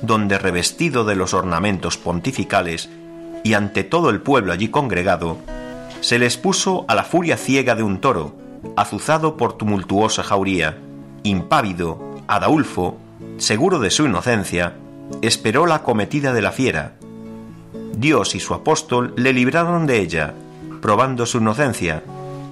donde 0.02 0.39
revestido 0.39 1.06
de 1.06 1.15
los 1.15 1.36
ornamentos 1.36 2.00
pontificales, 2.00 2.89
y 3.43 3.54
ante 3.54 3.84
todo 3.84 4.10
el 4.10 4.21
pueblo 4.21 4.54
allí 4.54 4.69
congregado, 4.69 5.38
se 6.02 6.17
le 6.17 6.26
expuso 6.26 6.86
a 6.88 6.95
la 6.95 7.04
furia 7.04 7.38
ciega 7.38 7.76
de 7.76 7.84
un 7.84 8.02
toro, 8.02 8.36
azuzado 8.76 9.38
por 9.38 9.54
tumultuosa 9.54 10.23
jauría. 10.23 10.80
Impávido, 11.21 12.21
Adaulfo, 12.28 12.97
seguro 13.38 13.78
de 13.78 13.91
su 13.91 14.06
inocencia, 14.06 14.73
esperó 15.21 15.67
la 15.67 15.84
cometida 15.84 16.34
de 16.34 16.41
la 16.41 16.52
fiera. 16.52 16.97
Dios 17.98 18.36
y 18.36 18.40
su 18.40 18.54
apóstol 18.54 19.14
le 19.18 19.34
libraron 19.34 19.88
de 19.88 20.00
ella, 20.00 20.34
probando 20.82 21.26
su 21.26 21.40
inocencia, 21.40 22.04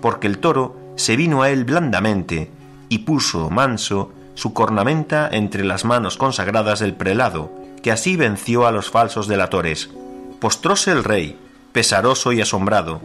porque 0.02 0.28
el 0.28 0.40
toro 0.40 0.76
se 0.96 1.16
vino 1.16 1.44
a 1.44 1.52
él 1.52 1.66
blandamente 1.66 2.50
y 2.90 3.00
puso, 3.00 3.50
manso, 3.50 4.12
su 4.34 4.54
cornamenta 4.54 5.30
entre 5.32 5.64
las 5.64 5.86
manos 5.86 6.18
consagradas 6.18 6.80
del 6.80 6.96
prelado, 6.96 7.52
que 7.84 7.92
así 7.92 8.16
venció 8.16 8.66
a 8.66 8.72
los 8.72 8.90
falsos 8.90 9.28
delatores. 9.28 9.92
Postróse 10.40 10.92
el 10.92 11.04
rey, 11.04 11.38
pesaroso 11.72 12.34
y 12.34 12.42
asombrado, 12.42 13.00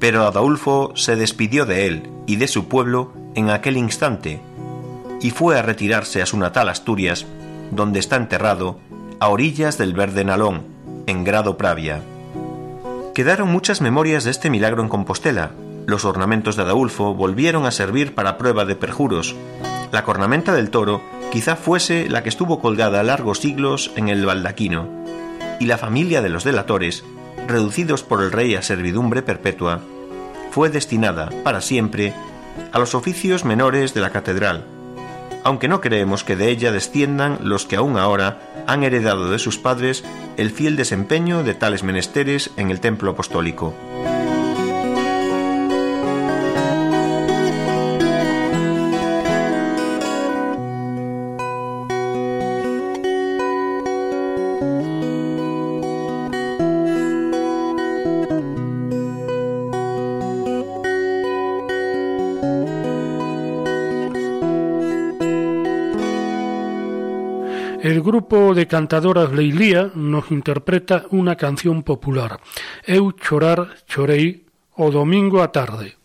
pero 0.00 0.26
Adolfo 0.26 0.92
se 0.96 1.14
despidió 1.14 1.66
de 1.66 1.86
él 1.86 2.10
y 2.26 2.36
de 2.36 2.48
su 2.48 2.66
pueblo 2.66 3.12
en 3.34 3.50
aquel 3.50 3.76
instante, 3.76 4.40
y 5.20 5.30
fue 5.30 5.58
a 5.58 5.62
retirarse 5.62 6.20
a 6.20 6.26
su 6.26 6.36
natal 6.36 6.68
Asturias, 6.68 7.26
donde 7.70 8.00
está 8.00 8.16
enterrado, 8.16 8.80
a 9.20 9.28
orillas 9.28 9.78
del 9.78 9.92
verde 9.92 10.24
Nalón, 10.24 10.79
en 11.06 11.24
grado 11.24 11.56
Pravia. 11.56 12.00
Quedaron 13.14 13.50
muchas 13.50 13.80
memorias 13.80 14.24
de 14.24 14.30
este 14.30 14.50
milagro 14.50 14.82
en 14.82 14.88
Compostela. 14.88 15.50
Los 15.86 16.04
ornamentos 16.04 16.56
de 16.56 16.62
Adolfo 16.62 17.14
volvieron 17.14 17.66
a 17.66 17.70
servir 17.70 18.14
para 18.14 18.38
prueba 18.38 18.64
de 18.64 18.76
perjuros. 18.76 19.34
La 19.92 20.04
cornamenta 20.04 20.54
del 20.54 20.70
toro 20.70 21.02
quizá 21.30 21.56
fuese 21.56 22.08
la 22.08 22.22
que 22.22 22.28
estuvo 22.28 22.60
colgada 22.60 23.02
largos 23.02 23.38
siglos 23.38 23.90
en 23.96 24.08
el 24.08 24.24
baldaquino, 24.24 24.88
y 25.58 25.66
la 25.66 25.78
familia 25.78 26.22
de 26.22 26.28
los 26.28 26.44
delatores, 26.44 27.04
reducidos 27.46 28.02
por 28.02 28.22
el 28.22 28.32
rey 28.32 28.54
a 28.54 28.62
servidumbre 28.62 29.22
perpetua, 29.22 29.80
fue 30.50 30.70
destinada 30.70 31.30
para 31.44 31.60
siempre 31.60 32.14
a 32.72 32.78
los 32.78 32.94
oficios 32.94 33.44
menores 33.44 33.94
de 33.94 34.00
la 34.00 34.10
catedral, 34.10 34.64
aunque 35.44 35.68
no 35.68 35.80
creemos 35.80 36.24
que 36.24 36.36
de 36.36 36.50
ella 36.50 36.72
desciendan 36.72 37.38
los 37.42 37.66
que 37.66 37.76
aún 37.76 37.98
ahora 37.98 38.64
han 38.66 38.84
heredado 38.84 39.30
de 39.30 39.38
sus 39.38 39.58
padres 39.58 40.04
el 40.36 40.50
fiel 40.50 40.76
desempeño 40.76 41.42
de 41.42 41.54
tales 41.54 41.82
menesteres 41.82 42.50
en 42.56 42.70
el 42.70 42.80
templo 42.80 43.12
apostólico. 43.12 43.74
de 68.60 68.68
cantadoras 68.68 69.32
Leilía 69.32 69.88
nos 69.96 70.28
interpreta 70.28 71.08
unha 71.08 71.32
canción 71.40 71.80
popular 71.80 72.44
Eu 72.84 73.16
chorar 73.16 73.72
chorei 73.88 74.44
o 74.76 74.92
domingo 74.92 75.40
a 75.40 75.48
tarde. 75.48 75.99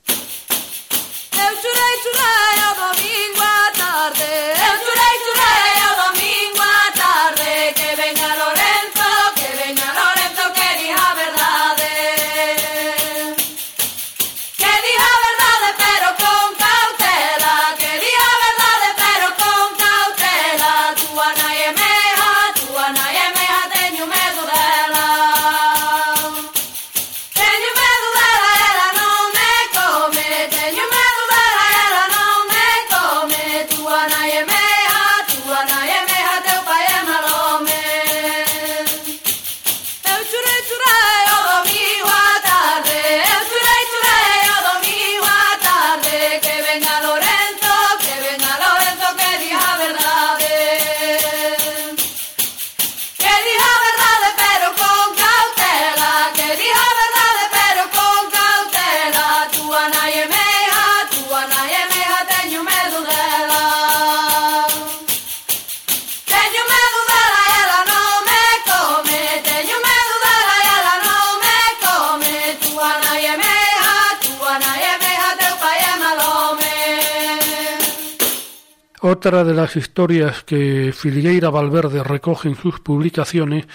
Otra 79.25 79.43
de 79.43 79.55
las 79.55 79.75
historias 79.75 80.43
que 80.43 80.93
Filgueira 80.95 81.49
Valverde 81.49 82.03
recoge 82.03 82.47
en 82.47 82.55
sus 82.55 82.79
publicaciones 82.79 83.65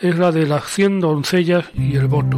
es 0.00 0.18
la 0.18 0.32
de 0.32 0.46
las 0.46 0.64
cien 0.64 0.98
doncellas 0.98 1.66
y 1.74 1.94
el 1.94 2.08
voto. 2.08 2.36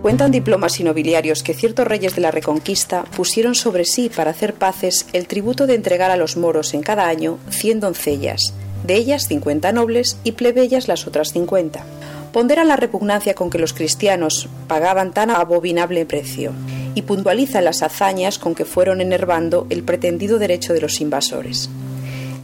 Cuentan 0.00 0.30
diplomas 0.30 0.80
y 0.80 0.84
nobiliarios 0.84 1.42
que 1.42 1.52
ciertos 1.52 1.86
reyes 1.86 2.14
de 2.14 2.22
la 2.22 2.30
Reconquista 2.30 3.04
pusieron 3.04 3.54
sobre 3.54 3.84
sí 3.84 4.08
para 4.08 4.30
hacer 4.30 4.54
paces 4.54 5.06
el 5.12 5.26
tributo 5.26 5.66
de 5.66 5.74
entregar 5.74 6.10
a 6.10 6.16
los 6.16 6.38
moros 6.38 6.72
en 6.72 6.80
cada 6.80 7.08
año 7.08 7.38
100 7.50 7.80
doncellas, 7.80 8.54
de 8.84 8.94
ellas 8.94 9.28
50 9.28 9.70
nobles 9.72 10.16
y 10.24 10.32
plebeyas 10.32 10.88
las 10.88 11.06
otras 11.06 11.34
50 11.34 11.84
pondera 12.32 12.64
la 12.64 12.76
repugnancia 12.76 13.34
con 13.34 13.50
que 13.50 13.58
los 13.58 13.72
cristianos 13.72 14.48
pagaban 14.66 15.12
tan 15.12 15.30
abominable 15.30 16.06
precio 16.06 16.52
y 16.94 17.02
puntualiza 17.02 17.60
las 17.60 17.82
hazañas 17.82 18.38
con 18.38 18.54
que 18.54 18.64
fueron 18.64 19.00
enervando 19.00 19.66
el 19.70 19.82
pretendido 19.82 20.38
derecho 20.38 20.72
de 20.72 20.80
los 20.80 21.00
invasores. 21.00 21.70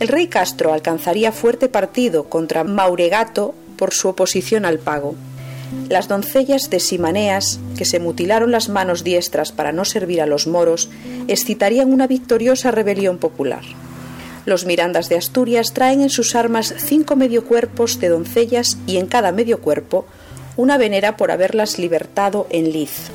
El 0.00 0.08
rey 0.08 0.26
Castro 0.26 0.72
alcanzaría 0.72 1.32
fuerte 1.32 1.68
partido 1.68 2.24
contra 2.24 2.64
Mauregato 2.64 3.54
por 3.76 3.92
su 3.92 4.08
oposición 4.08 4.64
al 4.64 4.78
pago. 4.78 5.14
Las 5.88 6.08
doncellas 6.08 6.70
de 6.70 6.80
Simaneas, 6.80 7.58
que 7.76 7.84
se 7.84 7.98
mutilaron 7.98 8.50
las 8.50 8.68
manos 8.68 9.02
diestras 9.02 9.52
para 9.52 9.72
no 9.72 9.84
servir 9.84 10.20
a 10.20 10.26
los 10.26 10.46
moros, 10.46 10.88
excitarían 11.28 11.92
una 11.92 12.06
victoriosa 12.06 12.70
rebelión 12.70 13.18
popular. 13.18 13.62
Los 14.46 14.66
Mirandas 14.66 15.08
de 15.08 15.16
Asturias 15.16 15.72
traen 15.72 16.02
en 16.02 16.10
sus 16.10 16.34
armas 16.34 16.74
cinco 16.76 17.16
medio 17.16 17.44
cuerpos 17.44 17.98
de 17.98 18.08
doncellas 18.08 18.76
y 18.86 18.98
en 18.98 19.06
cada 19.06 19.32
medio 19.32 19.60
cuerpo 19.60 20.04
una 20.56 20.76
venera 20.76 21.16
por 21.16 21.30
haberlas 21.30 21.78
libertado 21.78 22.46
en 22.50 22.70
Liz. 22.70 23.10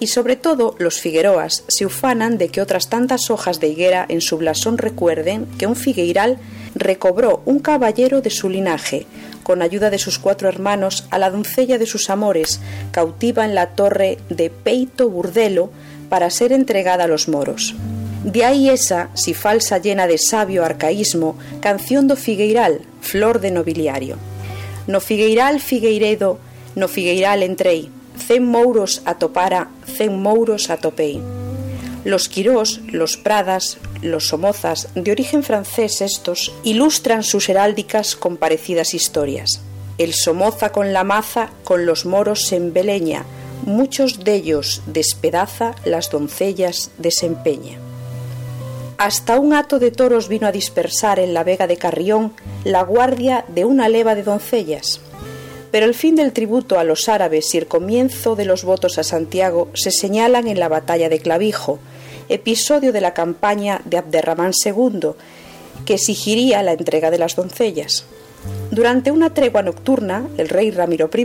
Y 0.00 0.08
sobre 0.08 0.36
todo 0.36 0.74
los 0.78 1.00
Figueroas 1.00 1.64
se 1.68 1.86
ufanan 1.86 2.38
de 2.38 2.48
que 2.48 2.60
otras 2.60 2.88
tantas 2.88 3.30
hojas 3.30 3.60
de 3.60 3.68
higuera 3.68 4.04
en 4.08 4.20
su 4.20 4.36
blasón 4.36 4.78
recuerden 4.78 5.46
que 5.58 5.66
un 5.66 5.76
figueiral 5.76 6.38
recobró 6.74 7.42
un 7.46 7.58
caballero 7.58 8.20
de 8.20 8.30
su 8.30 8.48
linaje, 8.48 9.06
con 9.42 9.62
ayuda 9.62 9.90
de 9.90 9.98
sus 9.98 10.18
cuatro 10.18 10.48
hermanos, 10.48 11.06
a 11.10 11.18
la 11.18 11.30
doncella 11.30 11.78
de 11.78 11.86
sus 11.86 12.10
amores, 12.10 12.60
cautiva 12.92 13.44
en 13.44 13.54
la 13.54 13.70
torre 13.70 14.18
de 14.28 14.50
Peito 14.50 15.08
Burdelo, 15.08 15.70
para 16.08 16.30
ser 16.30 16.52
entregada 16.52 17.04
a 17.04 17.08
los 17.08 17.28
moros. 17.28 17.74
De 18.28 18.44
aí 18.44 18.68
esa, 18.68 19.08
si 19.14 19.32
falsa 19.32 19.78
llena 19.78 20.06
de 20.06 20.18
sabio 20.18 20.62
arcaísmo, 20.62 21.38
canción 21.62 22.06
do 22.06 22.14
Figueiral, 22.14 22.84
flor 23.00 23.40
de 23.40 23.50
nobiliario. 23.50 24.20
No 24.86 25.00
Figueiral 25.00 25.60
Figueiredo, 25.64 26.36
no 26.76 26.88
Figueiral 26.88 27.40
entrei, 27.42 27.88
cen 28.20 28.44
mouros 28.44 29.00
atopara, 29.08 29.72
cen 29.96 30.20
mouros 30.20 30.68
atopei. 30.68 31.22
Los 32.04 32.28
Quirós, 32.28 32.82
los 32.92 33.16
Pradas, 33.16 33.78
los 34.02 34.28
Somozas, 34.28 34.88
de 34.94 35.10
origen 35.10 35.42
francés 35.42 36.02
estos, 36.02 36.52
ilustran 36.64 37.22
sus 37.22 37.48
heráldicas 37.48 38.14
con 38.14 38.36
parecidas 38.36 38.92
historias. 38.92 39.62
El 39.96 40.12
Somoza 40.12 40.68
con 40.70 40.92
la 40.92 41.02
maza, 41.02 41.48
con 41.64 41.86
los 41.86 42.04
moros 42.04 42.44
se 42.44 42.56
embeleña, 42.56 43.24
muchos 43.64 44.22
de 44.22 44.34
ellos 44.34 44.82
despedaza, 44.84 45.74
las 45.86 46.10
doncellas 46.10 46.90
desempeña. 46.98 47.87
Hasta 48.98 49.38
un 49.38 49.54
hato 49.54 49.78
de 49.78 49.92
toros 49.92 50.26
vino 50.26 50.48
a 50.48 50.52
dispersar 50.52 51.20
en 51.20 51.32
la 51.32 51.44
vega 51.44 51.68
de 51.68 51.76
Carrión 51.76 52.32
la 52.64 52.82
guardia 52.82 53.44
de 53.46 53.64
una 53.64 53.88
leva 53.88 54.16
de 54.16 54.24
doncellas. 54.24 55.00
Pero 55.70 55.86
el 55.86 55.94
fin 55.94 56.16
del 56.16 56.32
tributo 56.32 56.80
a 56.80 56.84
los 56.84 57.08
árabes 57.08 57.54
y 57.54 57.58
el 57.58 57.68
comienzo 57.68 58.34
de 58.34 58.44
los 58.44 58.64
votos 58.64 58.98
a 58.98 59.04
Santiago 59.04 59.68
se 59.72 59.92
señalan 59.92 60.48
en 60.48 60.58
la 60.58 60.66
batalla 60.66 61.08
de 61.08 61.20
Clavijo, 61.20 61.78
episodio 62.28 62.92
de 62.92 63.00
la 63.00 63.14
campaña 63.14 63.82
de 63.84 63.98
Abderramán 63.98 64.50
II, 64.64 65.10
que 65.86 65.94
exigiría 65.94 66.64
la 66.64 66.72
entrega 66.72 67.12
de 67.12 67.18
las 67.18 67.36
doncellas. 67.36 68.04
Durante 68.72 69.12
una 69.12 69.32
tregua 69.32 69.62
nocturna, 69.62 70.26
el 70.38 70.48
rey 70.48 70.72
Ramiro 70.72 71.08
I 71.16 71.24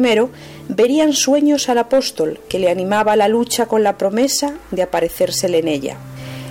vería 0.70 1.06
en 1.06 1.14
sueños 1.14 1.70
al 1.70 1.80
apóstol 1.80 2.40
que 2.48 2.60
le 2.60 2.70
animaba 2.70 3.14
a 3.14 3.16
la 3.16 3.28
lucha 3.30 3.66
con 3.66 3.82
la 3.82 3.98
promesa 3.98 4.54
de 4.70 4.84
aparecérsele 4.84 5.58
en 5.58 5.68
ella. 5.68 5.98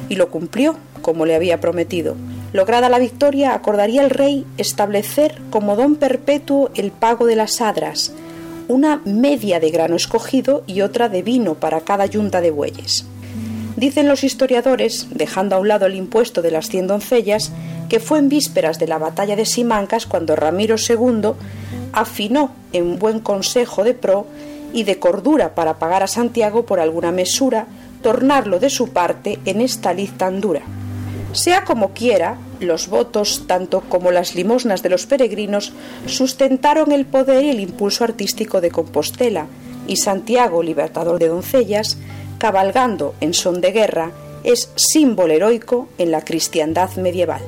Y 0.08 0.16
lo 0.16 0.28
cumplió 0.28 0.76
como 1.02 1.26
le 1.26 1.34
había 1.34 1.60
prometido. 1.60 2.16
Lograda 2.52 2.88
la 2.88 2.98
victoria, 2.98 3.54
acordaría 3.54 4.02
el 4.02 4.10
rey 4.10 4.46
establecer 4.56 5.38
como 5.50 5.76
don 5.76 5.96
perpetuo 5.96 6.70
el 6.74 6.90
pago 6.90 7.26
de 7.26 7.36
las 7.36 7.60
adras, 7.60 8.12
una 8.68 9.02
media 9.04 9.60
de 9.60 9.70
grano 9.70 9.96
escogido 9.96 10.62
y 10.66 10.80
otra 10.80 11.08
de 11.08 11.22
vino 11.22 11.54
para 11.54 11.80
cada 11.80 12.06
yunta 12.06 12.40
de 12.40 12.50
bueyes. 12.50 13.04
Dicen 13.76 14.06
los 14.06 14.22
historiadores, 14.22 15.08
dejando 15.10 15.56
a 15.56 15.58
un 15.58 15.68
lado 15.68 15.86
el 15.86 15.94
impuesto 15.94 16.42
de 16.42 16.50
las 16.50 16.68
cien 16.68 16.86
doncellas, 16.86 17.52
que 17.88 18.00
fue 18.00 18.18
en 18.18 18.28
vísperas 18.28 18.78
de 18.78 18.86
la 18.86 18.98
batalla 18.98 19.34
de 19.34 19.46
Simancas 19.46 20.06
cuando 20.06 20.36
Ramiro 20.36 20.76
II 20.76 21.32
afinó 21.92 22.52
en 22.72 22.98
buen 22.98 23.20
consejo 23.20 23.84
de 23.84 23.94
pro 23.94 24.26
y 24.72 24.84
de 24.84 24.98
cordura 24.98 25.54
para 25.54 25.78
pagar 25.78 26.02
a 26.02 26.06
Santiago 26.06 26.64
por 26.64 26.80
alguna 26.80 27.12
mesura, 27.12 27.66
tornarlo 28.02 28.58
de 28.58 28.70
su 28.70 28.88
parte 28.88 29.38
en 29.44 29.60
esta 29.60 29.92
liz 29.92 30.12
tan 30.12 30.40
dura. 30.40 30.62
Sea 31.32 31.64
como 31.64 31.92
quiera, 31.94 32.36
los 32.60 32.88
votos, 32.88 33.44
tanto 33.46 33.80
como 33.80 34.10
las 34.10 34.34
limosnas 34.34 34.82
de 34.82 34.90
los 34.90 35.06
peregrinos, 35.06 35.72
sustentaron 36.06 36.92
el 36.92 37.06
poder 37.06 37.44
y 37.44 37.50
el 37.50 37.60
impulso 37.60 38.04
artístico 38.04 38.60
de 38.60 38.70
Compostela, 38.70 39.46
y 39.86 39.96
Santiago, 39.96 40.62
libertador 40.62 41.18
de 41.18 41.28
doncellas, 41.28 41.96
cabalgando 42.38 43.14
en 43.20 43.32
son 43.32 43.60
de 43.62 43.72
guerra, 43.72 44.12
es 44.44 44.70
símbolo 44.74 45.32
heroico 45.32 45.88
en 45.96 46.10
la 46.10 46.22
cristiandad 46.22 46.94
medieval. 46.96 47.40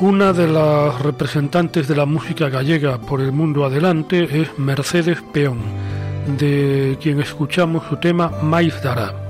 Una 0.00 0.32
de 0.32 0.46
las 0.46 1.02
representantes 1.02 1.86
de 1.86 1.96
la 1.96 2.06
música 2.06 2.48
gallega 2.48 2.98
por 2.98 3.20
el 3.20 3.32
mundo 3.32 3.64
adelante 3.64 4.40
es 4.40 4.56
Mercedes 4.56 5.18
Peón 5.32 5.87
de 6.36 6.98
quien 7.00 7.20
escuchamos 7.20 7.84
su 7.88 7.96
tema 7.96 8.28
Maíz 8.42 8.82
Dará. 8.82 9.27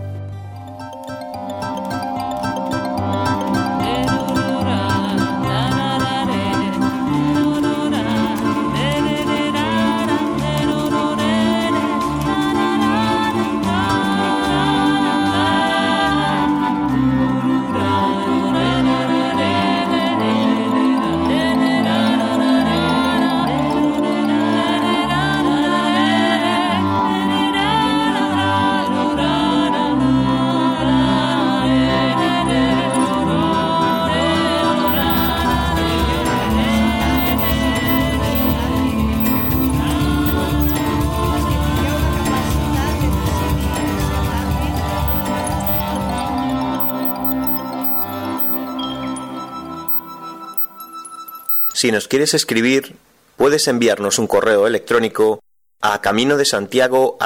Si 51.89 51.93
nos 51.93 52.07
quieres 52.07 52.35
escribir, 52.35 52.97
puedes 53.39 53.67
enviarnos 53.67 54.19
un 54.19 54.27
correo 54.27 54.67
electrónico 54.67 55.41
a 55.81 56.03
camino 56.03 56.37
de 56.37 56.45
Santiago 56.45 57.17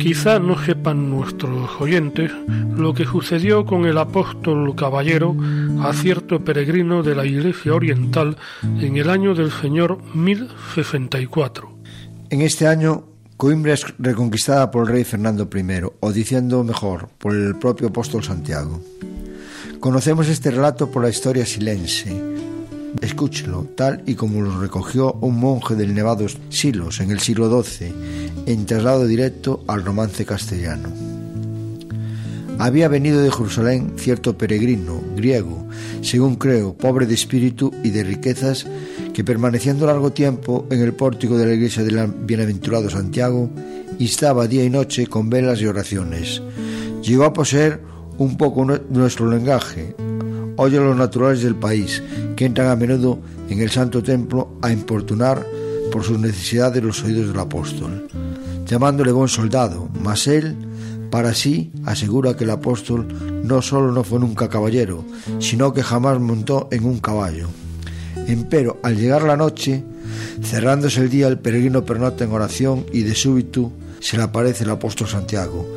Quizá 0.00 0.40
no 0.40 0.64
sepan 0.64 1.08
nuestros 1.08 1.80
oyentes 1.80 2.32
lo 2.76 2.94
que 2.94 3.04
sucedió 3.04 3.64
con 3.64 3.84
el 3.84 3.96
apóstol 3.96 4.74
caballero 4.74 5.36
a 5.84 5.92
cierto 5.92 6.44
peregrino 6.44 7.04
de 7.04 7.14
la 7.14 7.24
Iglesia 7.24 7.76
Oriental 7.76 8.36
en 8.64 8.96
el 8.96 9.08
año 9.08 9.36
del 9.36 9.52
Señor 9.52 10.02
1064. 10.16 11.78
En 12.30 12.40
este 12.40 12.66
año, 12.66 13.04
Coimbra 13.36 13.74
es 13.74 13.86
reconquistada 14.00 14.68
por 14.72 14.88
el 14.88 14.94
rey 14.94 15.04
Fernando 15.04 15.48
I, 15.54 15.82
o 16.00 16.12
diciendo 16.12 16.64
mejor, 16.64 17.08
por 17.18 17.36
el 17.36 17.54
propio 17.54 17.86
apóstol 17.86 18.24
Santiago. 18.24 18.82
Conocemos 19.78 20.26
este 20.26 20.50
relato 20.50 20.90
por 20.90 21.04
la 21.04 21.08
historia 21.08 21.46
silense. 21.46 22.37
Escúchelo, 23.00 23.66
tal 23.74 24.02
y 24.06 24.14
como 24.14 24.40
lo 24.42 24.60
recogió 24.60 25.12
un 25.20 25.38
monje 25.38 25.74
del 25.74 25.94
Nevado 25.94 26.26
Silos 26.48 27.00
en 27.00 27.10
el 27.10 27.20
siglo 27.20 27.62
XII, 27.62 27.92
en 28.46 28.66
traslado 28.66 29.06
directo 29.06 29.62
al 29.66 29.84
romance 29.84 30.24
castellano. 30.24 30.88
Había 32.58 32.88
venido 32.88 33.22
de 33.22 33.30
Jerusalén 33.30 33.92
cierto 33.96 34.36
peregrino, 34.36 35.00
griego, 35.14 35.68
según 36.02 36.34
creo, 36.34 36.74
pobre 36.74 37.06
de 37.06 37.14
espíritu 37.14 37.72
y 37.84 37.90
de 37.90 38.02
riquezas, 38.02 38.66
que 39.14 39.22
permaneciendo 39.22 39.86
largo 39.86 40.12
tiempo 40.12 40.66
en 40.70 40.80
el 40.80 40.92
pórtico 40.92 41.38
de 41.38 41.46
la 41.46 41.54
iglesia 41.54 41.84
del 41.84 42.04
bienaventurado 42.06 42.90
Santiago, 42.90 43.48
instaba 44.00 44.48
día 44.48 44.64
y 44.64 44.70
noche 44.70 45.06
con 45.06 45.30
velas 45.30 45.60
y 45.60 45.66
oraciones. 45.66 46.42
Llegó 47.02 47.24
a 47.24 47.32
poseer 47.32 47.80
un 48.18 48.36
poco 48.36 48.64
nuestro 48.64 49.30
lenguaje. 49.30 49.94
Oye 50.60 50.76
a 50.76 50.80
los 50.80 50.96
naturales 50.96 51.40
del 51.42 51.54
país, 51.54 52.02
que 52.34 52.44
entran 52.44 52.68
a 52.68 52.74
menudo 52.74 53.20
en 53.48 53.60
el 53.60 53.70
santo 53.70 54.02
templo 54.02 54.58
a 54.60 54.72
importunar 54.72 55.46
por 55.92 56.02
sus 56.02 56.18
necesidades 56.18 56.82
los 56.82 57.02
oídos 57.04 57.28
del 57.28 57.38
apóstol, 57.38 58.08
llamándole 58.66 59.12
buen 59.12 59.28
soldado, 59.28 59.88
mas 60.02 60.26
él, 60.26 60.56
para 61.12 61.32
sí, 61.32 61.70
asegura 61.84 62.36
que 62.36 62.42
el 62.42 62.50
apóstol 62.50 63.06
no 63.44 63.62
solo 63.62 63.92
no 63.92 64.02
fue 64.02 64.18
nunca 64.18 64.48
caballero, 64.48 65.04
sino 65.38 65.72
que 65.72 65.84
jamás 65.84 66.18
montó 66.18 66.66
en 66.72 66.84
un 66.84 66.98
caballo. 66.98 67.46
Empero, 68.26 68.80
al 68.82 68.96
llegar 68.96 69.22
la 69.22 69.36
noche, 69.36 69.84
cerrándose 70.42 71.00
el 71.00 71.08
día, 71.08 71.28
el 71.28 71.38
peregrino 71.38 71.84
pernota 71.84 72.24
en 72.24 72.32
oración 72.32 72.84
y 72.92 73.02
de 73.04 73.14
súbito 73.14 73.70
se 74.00 74.16
le 74.16 74.24
aparece 74.24 74.64
el 74.64 74.70
apóstol 74.70 75.06
Santiago, 75.06 75.68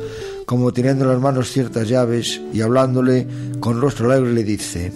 como 0.46 0.72
teniendo 0.72 1.04
en 1.04 1.10
las 1.10 1.20
manos 1.20 1.50
ciertas 1.50 1.88
llaves 1.88 2.40
y 2.52 2.60
hablándole 2.60 3.26
con 3.60 3.80
rostro 3.80 4.10
alegre 4.10 4.32
le 4.32 4.44
dice, 4.44 4.92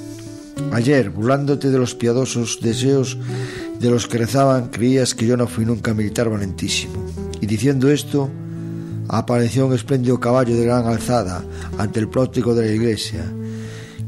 Ayer, 0.73 1.11
burlándote 1.11 1.71
de 1.71 1.79
los 1.79 1.95
piadosos 1.95 2.61
deseos 2.61 3.19
de 3.79 3.91
los 3.91 4.07
que 4.07 4.19
rezaban, 4.19 4.69
creías 4.69 5.15
que 5.15 5.27
yo 5.27 5.37
no 5.37 5.47
fui 5.47 5.67
nunca 5.67 5.95
militar 5.95 6.31
valentísimo. 6.31 7.05
Y 7.41 7.47
diciendo 7.47 7.91
esto, 7.91 8.31
apareció 9.09 9.67
un 9.67 9.75
espléndido 9.75 10.19
caballo 10.19 10.57
de 10.57 10.65
gran 10.65 10.87
alzada 10.87 11.45
ante 11.79 12.01
el 12.01 12.09
prótico 12.09 12.55
de 12.55 12.67
la 12.67 12.73
iglesia, 12.73 13.25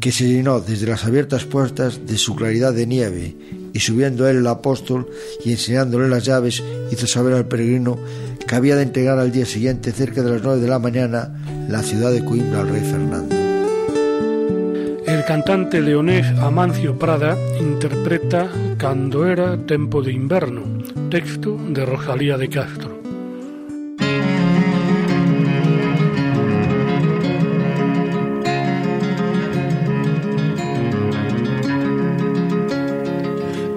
que 0.01 0.11
se 0.11 0.27
llenó 0.27 0.61
desde 0.61 0.87
las 0.87 1.05
abiertas 1.05 1.44
puertas 1.44 2.07
de 2.07 2.16
su 2.16 2.35
claridad 2.35 2.72
de 2.72 2.87
nieve, 2.87 3.37
y 3.72 3.81
subiendo 3.81 4.28
él 4.28 4.38
el 4.38 4.46
apóstol 4.46 5.09
y 5.44 5.52
enseñándole 5.52 6.09
las 6.09 6.24
llaves, 6.24 6.62
hizo 6.90 7.07
saber 7.07 7.35
al 7.35 7.46
peregrino 7.46 7.98
que 8.46 8.54
había 8.54 8.76
de 8.76 8.83
entregar 8.83 9.18
al 9.18 9.31
día 9.31 9.46
siguiente, 9.46 9.92
cerca 9.92 10.22
de 10.22 10.31
las 10.31 10.42
nueve 10.42 10.61
de 10.61 10.68
la 10.68 10.78
mañana, 10.78 11.35
la 11.68 11.83
ciudad 11.83 12.12
de 12.12 12.24
Coimbra 12.24 12.61
al 12.61 12.68
rey 12.68 12.81
Fernando. 12.81 13.35
El 15.07 15.24
cantante 15.24 15.81
leonés 15.81 16.26
Amancio 16.38 16.98
Prada 16.98 17.37
interpreta 17.59 18.50
Cando 18.76 19.26
era 19.26 19.57
tempo 19.57 20.02
de 20.02 20.12
inverno, 20.12 20.62
texto 21.11 21.59
de 21.70 21.85
Rosalía 21.85 22.37
de 22.37 22.48
Castro. 22.48 22.88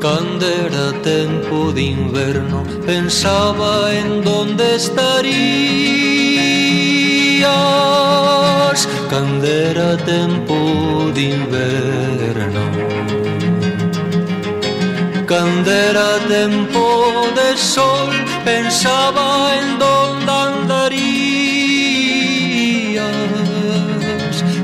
Cando 0.01 0.43
era 0.47 0.91
tempo 1.03 1.71
de 1.71 1.83
inverno 1.83 2.63
Pensaba 2.87 3.93
en 3.93 4.23
donde 4.23 4.77
estarías 4.77 5.21
Cando 9.11 9.45
era 9.45 9.95
tempo 9.97 11.11
de 11.13 11.21
inverno 11.21 12.63
Cando 15.27 15.71
era 15.71 16.17
tempo 16.27 17.27
de 17.35 17.55
sol 17.55 18.09
Pensaba 18.43 19.53
en 19.55 19.77
donde 19.77 20.31
andarías 20.31 20.97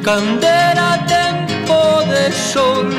Cando 0.04 0.48
era 0.48 1.06
tempo 1.06 2.02
de 2.10 2.32
sol 2.32 2.97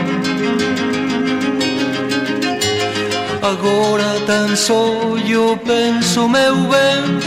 Agora 3.48 4.12
tan 4.26 4.54
só 4.58 5.16
yo 5.26 5.56
penso 5.64 6.28
meu 6.28 6.54
ben 6.68 7.18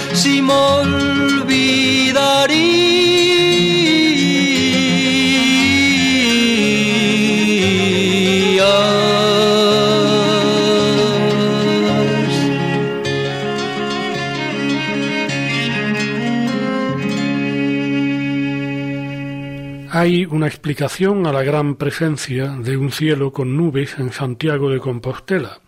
Hay 19.93 20.25
una 20.25 20.47
explicación 20.47 21.27
a 21.27 21.31
la 21.31 21.43
gran 21.43 21.75
presencia 21.75 22.47
de 22.47 22.77
un 22.77 22.91
cielo 22.91 23.31
con 23.31 23.55
nubes 23.55 23.99
en 23.99 24.11
Santiago 24.11 24.69
de 24.69 24.79
Compostela 24.79 25.59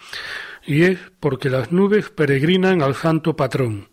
y 0.66 0.84
es 0.84 1.00
porque 1.20 1.50
las 1.50 1.72
nubes 1.72 2.10
peregrinan 2.10 2.82
al 2.82 2.96
santo 2.96 3.36
patrón. 3.36 3.88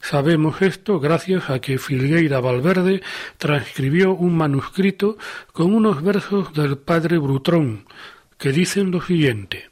Sabemos 0.00 0.62
esto 0.62 0.98
gracias 0.98 1.48
a 1.48 1.60
que 1.60 1.78
Filgueira 1.78 2.40
Valverde 2.40 3.02
transcribió 3.38 4.14
un 4.14 4.36
manuscrito 4.36 5.16
con 5.52 5.72
unos 5.72 6.02
versos 6.02 6.52
del 6.54 6.76
padre 6.76 7.18
Brutrón 7.18 7.86
que 8.36 8.50
dicen 8.50 8.90
lo 8.90 9.00
siguiente. 9.00 9.70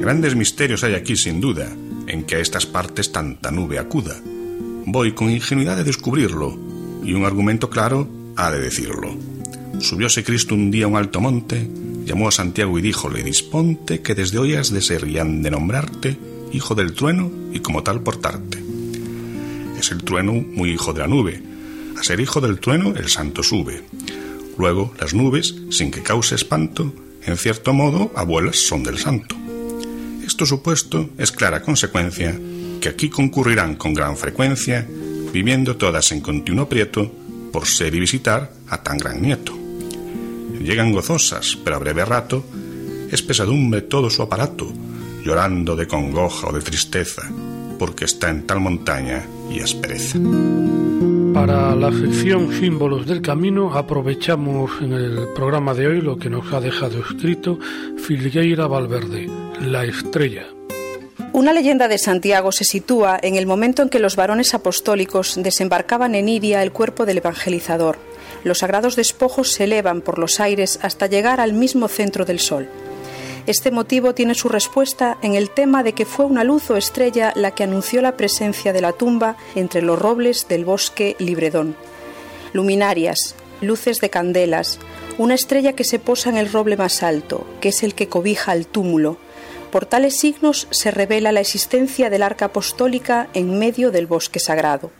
Grandes 0.00 0.36
misterios 0.36 0.84
hay 0.84 0.94
aquí 0.94 1.16
sin 1.16 1.40
duda, 1.40 1.68
en 2.06 2.24
que 2.24 2.36
a 2.36 2.38
estas 2.38 2.66
partes 2.66 3.10
tanta 3.10 3.50
nube 3.50 3.78
acuda. 3.78 4.14
Voy 4.86 5.12
con 5.12 5.30
ingenuidad 5.30 5.78
a 5.78 5.84
descubrirlo, 5.84 6.56
y 7.02 7.14
un 7.14 7.24
argumento 7.24 7.70
claro 7.70 8.08
ha 8.36 8.50
de 8.52 8.60
decirlo. 8.60 9.16
Subióse 9.80 10.22
Cristo 10.22 10.54
un 10.54 10.70
día 10.70 10.84
a 10.84 10.88
un 10.88 10.96
alto 10.96 11.20
monte, 11.20 11.68
llamó 12.04 12.28
a 12.28 12.32
Santiago 12.32 12.78
y 12.78 12.82
díjole, 12.82 13.22
disponte 13.22 14.00
que 14.00 14.14
desde 14.14 14.38
hoy 14.38 14.54
has 14.54 14.70
de 14.70 14.80
ser 14.80 15.08
y 15.08 15.18
han 15.18 15.42
de 15.42 15.50
nombrarte 15.50 16.18
hijo 16.52 16.74
del 16.74 16.92
trueno 16.92 17.30
y 17.52 17.60
como 17.60 17.82
tal 17.82 18.02
portarte. 18.02 18.62
Es 19.78 19.90
el 19.90 20.04
trueno 20.04 20.32
muy 20.32 20.70
hijo 20.70 20.92
de 20.92 21.00
la 21.00 21.06
nube. 21.06 21.42
A 21.98 22.02
ser 22.02 22.20
hijo 22.20 22.40
del 22.40 22.60
trueno 22.60 22.94
el 22.96 23.08
santo 23.08 23.42
sube. 23.42 23.82
Luego 24.58 24.94
las 25.00 25.14
nubes, 25.14 25.54
sin 25.70 25.90
que 25.90 26.02
cause 26.02 26.34
espanto, 26.34 26.94
en 27.24 27.36
cierto 27.36 27.72
modo 27.72 28.12
abuelas 28.14 28.56
son 28.56 28.82
del 28.82 28.98
santo. 28.98 29.36
Esto 30.24 30.46
supuesto 30.46 31.10
es 31.18 31.32
clara 31.32 31.62
consecuencia 31.62 32.38
que 32.80 32.88
aquí 32.88 33.08
concurrirán 33.08 33.76
con 33.76 33.94
gran 33.94 34.16
frecuencia, 34.16 34.86
viviendo 35.32 35.76
todas 35.76 36.12
en 36.12 36.20
continuo 36.20 36.68
prieto, 36.68 37.10
por 37.52 37.66
ser 37.66 37.94
y 37.94 38.00
visitar 38.00 38.52
a 38.68 38.82
tan 38.82 38.98
gran 38.98 39.22
nieto 39.22 39.63
llegan 40.64 40.92
gozosas, 40.92 41.56
pero 41.62 41.76
a 41.76 41.78
breve 41.78 42.04
rato 42.04 42.44
es 43.10 43.22
pesadumbre 43.22 43.82
todo 43.82 44.10
su 44.10 44.22
aparato, 44.22 44.72
llorando 45.22 45.76
de 45.76 45.86
congoja 45.86 46.48
o 46.48 46.52
de 46.52 46.62
tristeza, 46.62 47.22
porque 47.78 48.06
está 48.06 48.30
en 48.30 48.46
tal 48.46 48.60
montaña 48.60 49.24
y 49.50 49.60
aspereza. 49.60 50.18
Para 51.32 51.74
la 51.74 51.92
sección 51.92 52.52
Símbolos 52.52 53.06
del 53.06 53.20
Camino 53.20 53.74
aprovechamos 53.74 54.70
en 54.80 54.92
el 54.92 55.28
programa 55.34 55.74
de 55.74 55.88
hoy 55.88 56.00
lo 56.00 56.16
que 56.16 56.30
nos 56.30 56.52
ha 56.52 56.60
dejado 56.60 57.00
escrito 57.00 57.58
Filgueira 57.98 58.66
Valverde, 58.66 59.28
La 59.60 59.84
Estrella. 59.84 60.46
Una 61.32 61.52
leyenda 61.52 61.88
de 61.88 61.98
Santiago 61.98 62.52
se 62.52 62.64
sitúa 62.64 63.18
en 63.20 63.34
el 63.34 63.46
momento 63.46 63.82
en 63.82 63.88
que 63.88 63.98
los 63.98 64.14
varones 64.14 64.54
apostólicos 64.54 65.34
desembarcaban 65.36 66.14
en 66.14 66.28
Iria 66.28 66.62
el 66.62 66.70
cuerpo 66.70 67.04
del 67.04 67.18
evangelizador 67.18 67.98
los 68.44 68.58
sagrados 68.58 68.94
despojos 68.94 69.50
se 69.50 69.64
elevan 69.64 70.02
por 70.02 70.18
los 70.18 70.38
aires 70.38 70.78
hasta 70.82 71.06
llegar 71.06 71.40
al 71.40 71.54
mismo 71.54 71.88
centro 71.88 72.24
del 72.24 72.38
Sol. 72.38 72.68
Este 73.46 73.70
motivo 73.70 74.14
tiene 74.14 74.34
su 74.34 74.48
respuesta 74.48 75.18
en 75.22 75.34
el 75.34 75.50
tema 75.50 75.82
de 75.82 75.92
que 75.92 76.06
fue 76.06 76.24
una 76.24 76.44
luz 76.44 76.70
o 76.70 76.76
estrella 76.76 77.32
la 77.34 77.50
que 77.50 77.64
anunció 77.64 78.00
la 78.00 78.16
presencia 78.16 78.72
de 78.72 78.80
la 78.80 78.92
tumba 78.92 79.36
entre 79.54 79.82
los 79.82 79.98
robles 79.98 80.46
del 80.48 80.64
bosque 80.64 81.16
Libredón. 81.18 81.76
Luminarias, 82.52 83.34
luces 83.60 84.00
de 84.00 84.08
candelas, 84.08 84.78
una 85.18 85.34
estrella 85.34 85.74
que 85.74 85.84
se 85.84 85.98
posa 85.98 86.30
en 86.30 86.36
el 86.36 86.50
roble 86.50 86.76
más 86.76 87.02
alto, 87.02 87.46
que 87.60 87.70
es 87.70 87.82
el 87.82 87.94
que 87.94 88.08
cobija 88.08 88.52
al 88.52 88.66
túmulo. 88.66 89.18
Por 89.70 89.84
tales 89.84 90.16
signos 90.16 90.66
se 90.70 90.90
revela 90.90 91.32
la 91.32 91.40
existencia 91.40 92.08
del 92.08 92.22
arca 92.22 92.46
apostólica 92.46 93.28
en 93.34 93.58
medio 93.58 93.90
del 93.90 94.06
bosque 94.06 94.38
sagrado 94.38 94.90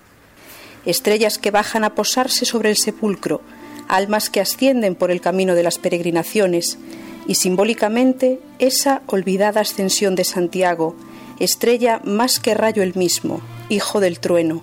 estrellas 0.86 1.38
que 1.38 1.50
bajan 1.50 1.84
a 1.84 1.94
posarse 1.94 2.44
sobre 2.44 2.70
el 2.70 2.76
sepulcro, 2.76 3.40
almas 3.88 4.30
que 4.30 4.40
ascienden 4.40 4.94
por 4.94 5.10
el 5.10 5.20
camino 5.20 5.54
de 5.54 5.62
las 5.62 5.78
peregrinaciones, 5.78 6.78
y 7.26 7.36
simbólicamente 7.36 8.40
esa 8.58 9.02
olvidada 9.06 9.62
ascensión 9.62 10.14
de 10.14 10.24
Santiago, 10.24 10.94
estrella 11.38 12.00
más 12.04 12.38
que 12.38 12.54
rayo 12.54 12.82
el 12.82 12.94
mismo, 12.94 13.40
hijo 13.68 14.00
del 14.00 14.20
trueno. 14.20 14.62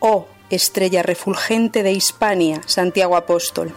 Oh, 0.00 0.26
estrella 0.50 1.02
refulgente 1.02 1.82
de 1.82 1.92
Hispania, 1.92 2.60
Santiago 2.66 3.16
Apóstol. 3.16 3.72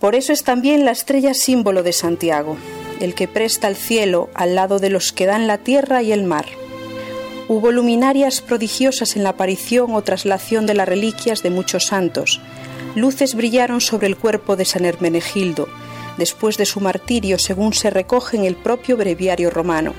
Por 0.00 0.14
eso 0.14 0.32
es 0.32 0.44
también 0.44 0.84
la 0.84 0.90
estrella 0.90 1.32
símbolo 1.34 1.82
de 1.82 1.92
Santiago, 1.92 2.56
el 3.00 3.14
que 3.14 3.28
presta 3.28 3.68
el 3.68 3.76
cielo 3.76 4.28
al 4.34 4.54
lado 4.54 4.78
de 4.78 4.90
los 4.90 5.12
que 5.12 5.26
dan 5.26 5.46
la 5.46 5.58
tierra 5.58 6.02
y 6.02 6.12
el 6.12 6.24
mar. 6.24 6.46
Hubo 7.46 7.72
luminarias 7.72 8.40
prodigiosas 8.40 9.16
en 9.16 9.22
la 9.22 9.30
aparición 9.30 9.94
o 9.94 10.00
traslación 10.00 10.64
de 10.64 10.72
las 10.72 10.88
reliquias 10.88 11.42
de 11.42 11.50
muchos 11.50 11.84
santos. 11.84 12.40
Luces 12.94 13.34
brillaron 13.34 13.82
sobre 13.82 14.06
el 14.06 14.16
cuerpo 14.16 14.56
de 14.56 14.64
San 14.64 14.86
Hermenegildo, 14.86 15.68
después 16.16 16.56
de 16.56 16.64
su 16.64 16.80
martirio, 16.80 17.38
según 17.38 17.74
se 17.74 17.90
recoge 17.90 18.38
en 18.38 18.44
el 18.46 18.56
propio 18.56 18.96
breviario 18.96 19.50
romano. 19.50 19.92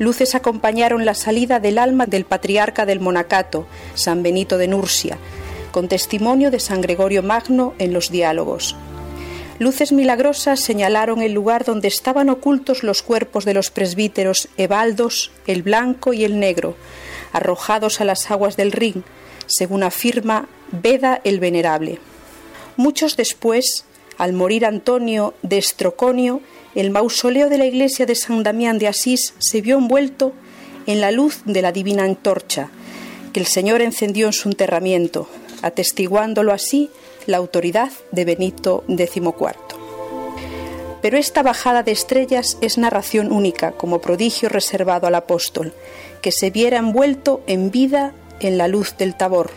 Luces 0.00 0.34
acompañaron 0.34 1.04
la 1.04 1.14
salida 1.14 1.60
del 1.60 1.78
alma 1.78 2.06
del 2.06 2.24
patriarca 2.24 2.86
del 2.86 2.98
monacato, 2.98 3.66
San 3.94 4.24
Benito 4.24 4.58
de 4.58 4.66
Nursia, 4.66 5.16
con 5.70 5.86
testimonio 5.86 6.50
de 6.50 6.58
San 6.58 6.80
Gregorio 6.80 7.22
Magno 7.22 7.74
en 7.78 7.92
los 7.92 8.10
diálogos. 8.10 8.74
Luces 9.58 9.92
milagrosas 9.92 10.58
señalaron 10.58 11.22
el 11.22 11.32
lugar 11.32 11.64
donde 11.64 11.86
estaban 11.86 12.28
ocultos 12.28 12.82
los 12.82 13.02
cuerpos 13.02 13.44
de 13.44 13.54
los 13.54 13.70
presbíteros 13.70 14.48
Ebaldos, 14.56 15.30
el 15.46 15.62
blanco 15.62 16.12
y 16.12 16.24
el 16.24 16.40
negro, 16.40 16.76
arrojados 17.32 18.00
a 18.00 18.04
las 18.04 18.30
aguas 18.32 18.56
del 18.56 18.72
Rin, 18.72 19.04
según 19.46 19.84
afirma 19.84 20.48
Beda 20.72 21.20
el 21.22 21.38
Venerable. 21.38 22.00
Muchos 22.76 23.16
después, 23.16 23.84
al 24.18 24.32
morir 24.32 24.66
Antonio 24.66 25.34
de 25.42 25.58
Estroconio, 25.58 26.40
el 26.74 26.90
mausoleo 26.90 27.48
de 27.48 27.58
la 27.58 27.66
iglesia 27.66 28.06
de 28.06 28.16
San 28.16 28.42
Damián 28.42 28.78
de 28.78 28.88
Asís 28.88 29.34
se 29.38 29.60
vio 29.60 29.78
envuelto 29.78 30.32
en 30.86 31.00
la 31.00 31.12
luz 31.12 31.42
de 31.44 31.62
la 31.62 31.70
divina 31.70 32.02
antorcha 32.02 32.70
que 33.32 33.40
el 33.40 33.46
Señor 33.46 33.82
encendió 33.82 34.26
en 34.26 34.32
su 34.32 34.48
enterramiento, 34.48 35.28
atestiguándolo 35.62 36.52
así 36.52 36.90
la 37.26 37.38
autoridad 37.38 37.90
de 38.12 38.24
Benito 38.24 38.84
XIV. 38.88 39.54
Pero 41.02 41.18
esta 41.18 41.42
bajada 41.42 41.82
de 41.82 41.92
estrellas 41.92 42.56
es 42.60 42.78
narración 42.78 43.30
única, 43.30 43.72
como 43.72 44.00
prodigio 44.00 44.48
reservado 44.48 45.06
al 45.06 45.14
apóstol, 45.14 45.72
que 46.22 46.32
se 46.32 46.50
viera 46.50 46.78
envuelto 46.78 47.42
en 47.46 47.70
vida 47.70 48.14
en 48.40 48.56
la 48.56 48.68
luz 48.68 48.96
del 48.96 49.14
tabor. 49.14 49.50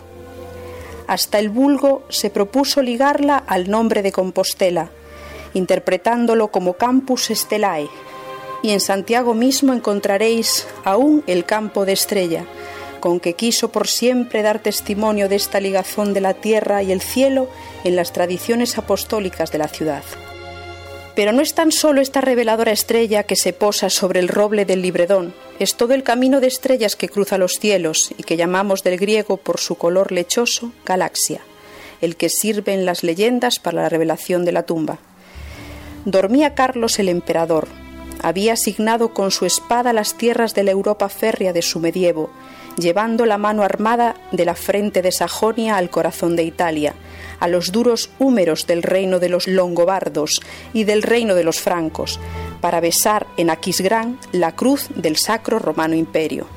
Hasta 1.07 1.39
el 1.39 1.49
vulgo 1.49 2.03
se 2.09 2.29
propuso 2.29 2.81
ligarla 2.81 3.37
al 3.37 3.69
nombre 3.69 4.01
de 4.01 4.11
Compostela, 4.11 4.89
interpretándolo 5.53 6.49
como 6.49 6.73
Campus 6.73 7.29
Stellae, 7.33 7.89
y 8.61 8.71
en 8.71 8.81
Santiago 8.81 9.33
mismo 9.33 9.71
encontraréis 9.71 10.67
aún 10.83 11.23
el 11.27 11.45
campo 11.45 11.85
de 11.85 11.93
estrella, 11.93 12.45
con 13.07 13.21
que 13.21 13.35
quiso 13.35 13.71
por 13.71 13.87
siempre 13.87 14.41
dar 14.41 14.59
testimonio 14.59 15.29
de 15.29 15.37
esta 15.37 15.61
ligazón 15.61 16.13
de 16.13 16.19
la 16.19 16.33
tierra 16.33 16.83
y 16.83 16.91
el 16.91 16.99
cielo 16.99 17.47
en 17.85 17.95
las 17.95 18.11
tradiciones 18.11 18.77
apostólicas 18.77 19.49
de 19.49 19.57
la 19.57 19.69
ciudad. 19.69 20.03
Pero 21.15 21.31
no 21.31 21.41
es 21.41 21.53
tan 21.53 21.71
solo 21.71 22.01
esta 22.01 22.19
reveladora 22.19 22.73
estrella 22.73 23.23
que 23.23 23.37
se 23.37 23.53
posa 23.53 23.89
sobre 23.89 24.19
el 24.19 24.27
roble 24.27 24.65
del 24.65 24.81
Libredón, 24.81 25.33
es 25.57 25.75
todo 25.75 25.93
el 25.93 26.03
camino 26.03 26.41
de 26.41 26.47
estrellas 26.47 26.97
que 26.97 27.07
cruza 27.07 27.37
los 27.37 27.53
cielos 27.53 28.13
y 28.17 28.23
que 28.23 28.35
llamamos 28.35 28.83
del 28.83 28.97
griego 28.97 29.37
por 29.37 29.57
su 29.57 29.75
color 29.75 30.11
lechoso 30.11 30.73
galaxia, 30.85 31.39
el 32.01 32.17
que 32.17 32.27
sirve 32.27 32.73
en 32.73 32.85
las 32.85 33.03
leyendas 33.03 33.57
para 33.59 33.83
la 33.83 33.87
revelación 33.87 34.43
de 34.43 34.51
la 34.51 34.63
tumba. 34.63 34.99
Dormía 36.03 36.55
Carlos 36.55 36.99
el 36.99 37.07
emperador, 37.07 37.69
había 38.21 38.53
asignado 38.53 39.13
con 39.13 39.31
su 39.31 39.45
espada 39.45 39.93
las 39.93 40.17
tierras 40.17 40.53
de 40.53 40.63
la 40.63 40.71
Europa 40.71 41.07
férrea 41.07 41.53
de 41.53 41.61
su 41.61 41.79
medievo, 41.79 42.29
llevando 42.77 43.25
la 43.25 43.37
mano 43.37 43.63
armada 43.63 44.15
de 44.31 44.45
la 44.45 44.55
frente 44.55 45.01
de 45.01 45.11
Sajonia 45.11 45.77
al 45.77 45.89
corazón 45.89 46.35
de 46.35 46.43
Italia, 46.43 46.93
a 47.39 47.47
los 47.47 47.71
duros 47.71 48.09
húmeros 48.19 48.67
del 48.67 48.83
reino 48.83 49.19
de 49.19 49.29
los 49.29 49.47
longobardos 49.47 50.41
y 50.73 50.83
del 50.83 51.03
reino 51.03 51.35
de 51.35 51.43
los 51.43 51.59
francos, 51.59 52.19
para 52.61 52.79
besar 52.79 53.27
en 53.37 53.49
Aquisgrán 53.49 54.19
la 54.31 54.55
cruz 54.55 54.87
del 54.95 55.17
Sacro 55.17 55.59
Romano 55.59 55.95
Imperio. 55.95 56.47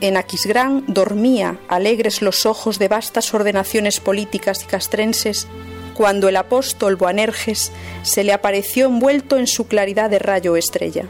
En 0.00 0.16
Aquisgrán 0.16 0.84
dormía 0.86 1.58
alegres 1.68 2.22
los 2.22 2.46
ojos 2.46 2.78
de 2.78 2.88
vastas 2.88 3.34
ordenaciones 3.34 4.00
políticas 4.00 4.62
y 4.62 4.66
castrenses 4.66 5.46
cuando 5.94 6.30
el 6.30 6.36
apóstol 6.36 6.96
Boanerges 6.96 7.72
se 8.02 8.24
le 8.24 8.32
apareció 8.32 8.86
envuelto 8.86 9.36
en 9.36 9.46
su 9.46 9.66
claridad 9.66 10.08
de 10.08 10.18
rayo 10.18 10.56
estrella. 10.56 11.04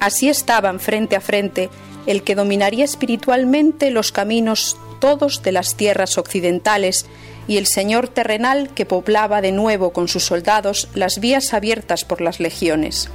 Así 0.00 0.28
estaban 0.28 0.80
frente 0.80 1.14
a 1.14 1.20
frente 1.20 1.70
el 2.06 2.22
que 2.22 2.34
dominaría 2.34 2.84
espiritualmente 2.84 3.90
los 3.90 4.12
caminos 4.12 4.76
todos 5.00 5.42
de 5.42 5.52
las 5.52 5.74
tierras 5.74 6.18
occidentales 6.18 7.06
y 7.48 7.56
el 7.56 7.66
señor 7.66 8.08
terrenal 8.08 8.70
que 8.74 8.86
poblaba 8.86 9.40
de 9.40 9.52
nuevo 9.52 9.92
con 9.92 10.08
sus 10.08 10.24
soldados 10.24 10.88
las 10.94 11.18
vías 11.18 11.54
abiertas 11.54 12.04
por 12.04 12.20
las 12.20 12.40
legiones. 12.40 13.08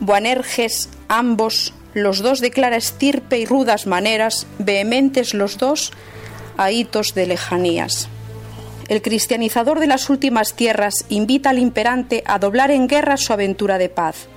Boanerges, 0.00 0.88
ambos, 1.08 1.74
los 1.92 2.20
dos 2.20 2.40
de 2.40 2.50
clara 2.50 2.76
estirpe 2.76 3.38
y 3.38 3.46
rudas 3.46 3.86
maneras, 3.86 4.46
vehementes 4.58 5.34
los 5.34 5.58
dos, 5.58 5.92
a 6.56 6.70
hitos 6.70 7.14
de 7.14 7.26
lejanías. 7.26 8.08
El 8.88 9.02
cristianizador 9.02 9.78
de 9.78 9.86
las 9.86 10.08
últimas 10.10 10.54
tierras 10.54 11.04
invita 11.10 11.50
al 11.50 11.58
imperante 11.58 12.22
a 12.26 12.38
doblar 12.38 12.70
en 12.70 12.88
guerra 12.88 13.16
su 13.16 13.32
aventura 13.32 13.78
de 13.78 13.88
paz 13.88 14.28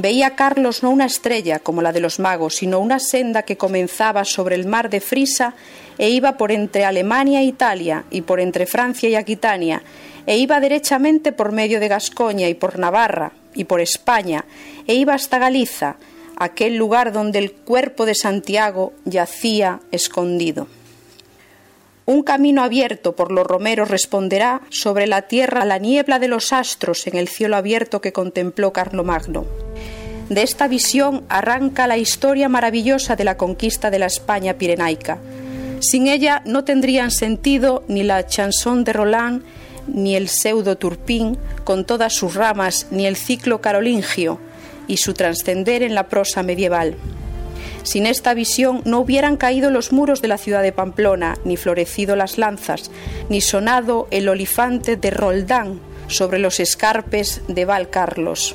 Veía 0.00 0.34
Carlos 0.34 0.82
no 0.82 0.88
una 0.88 1.04
estrella 1.04 1.58
como 1.58 1.82
la 1.82 1.92
de 1.92 2.00
los 2.00 2.20
magos, 2.20 2.54
sino 2.56 2.80
una 2.80 2.98
senda 2.98 3.42
que 3.42 3.58
comenzaba 3.58 4.24
sobre 4.24 4.54
el 4.54 4.66
mar 4.66 4.88
de 4.88 5.00
Frisa 5.00 5.52
e 5.98 6.08
iba 6.08 6.38
por 6.38 6.52
entre 6.52 6.86
Alemania 6.86 7.40
e 7.40 7.44
Italia 7.44 8.04
y 8.10 8.22
por 8.22 8.40
entre 8.40 8.64
Francia 8.64 9.10
y 9.10 9.14
Aquitania, 9.14 9.82
e 10.24 10.38
iba 10.38 10.58
derechamente 10.58 11.32
por 11.32 11.52
medio 11.52 11.80
de 11.80 11.88
Gascoña 11.88 12.48
y 12.48 12.54
por 12.54 12.78
Navarra 12.78 13.32
y 13.54 13.64
por 13.64 13.82
España, 13.82 14.46
e 14.86 14.94
iba 14.94 15.12
hasta 15.12 15.38
Galiza, 15.38 15.96
aquel 16.38 16.76
lugar 16.76 17.12
donde 17.12 17.38
el 17.38 17.52
cuerpo 17.52 18.06
de 18.06 18.14
Santiago 18.14 18.94
yacía 19.04 19.80
escondido. 19.92 20.66
Un 22.10 22.24
camino 22.24 22.64
abierto 22.64 23.14
por 23.14 23.30
los 23.30 23.46
romeros 23.46 23.88
responderá 23.88 24.62
sobre 24.68 25.06
la 25.06 25.28
tierra 25.28 25.64
la 25.64 25.78
niebla 25.78 26.18
de 26.18 26.26
los 26.26 26.52
astros 26.52 27.06
en 27.06 27.16
el 27.16 27.28
cielo 27.28 27.54
abierto 27.54 28.00
que 28.00 28.12
contempló 28.12 28.72
Carlomagno. 28.72 29.46
De 30.28 30.42
esta 30.42 30.66
visión 30.66 31.22
arranca 31.28 31.86
la 31.86 31.98
historia 31.98 32.48
maravillosa 32.48 33.14
de 33.14 33.22
la 33.22 33.36
conquista 33.36 33.92
de 33.92 34.00
la 34.00 34.06
España 34.06 34.54
pirenaica. 34.54 35.18
Sin 35.78 36.08
ella 36.08 36.42
no 36.44 36.64
tendrían 36.64 37.12
sentido 37.12 37.84
ni 37.86 38.02
la 38.02 38.26
chanson 38.26 38.82
de 38.82 38.92
Roland, 38.92 39.44
ni 39.86 40.16
el 40.16 40.28
pseudo 40.28 40.76
Turpín, 40.76 41.38
con 41.62 41.84
todas 41.84 42.12
sus 42.12 42.34
ramas, 42.34 42.88
ni 42.90 43.06
el 43.06 43.14
ciclo 43.14 43.60
carolingio 43.60 44.40
y 44.88 44.96
su 44.96 45.14
trascender 45.14 45.84
en 45.84 45.94
la 45.94 46.08
prosa 46.08 46.42
medieval. 46.42 46.96
Sin 47.82 48.06
esta 48.06 48.34
visión 48.34 48.82
no 48.84 49.00
hubieran 49.00 49.36
caído 49.36 49.70
los 49.70 49.92
muros 49.92 50.22
de 50.22 50.28
la 50.28 50.38
ciudad 50.38 50.62
de 50.62 50.72
Pamplona, 50.72 51.38
ni 51.44 51.56
florecido 51.56 52.16
las 52.16 52.38
lanzas, 52.38 52.90
ni 53.28 53.40
sonado 53.40 54.06
el 54.10 54.28
olifante 54.28 54.96
de 54.96 55.10
Roldán 55.10 55.80
sobre 56.08 56.38
los 56.38 56.60
escarpes 56.60 57.42
de 57.48 57.64
Val 57.64 57.88
Carlos. 57.88 58.54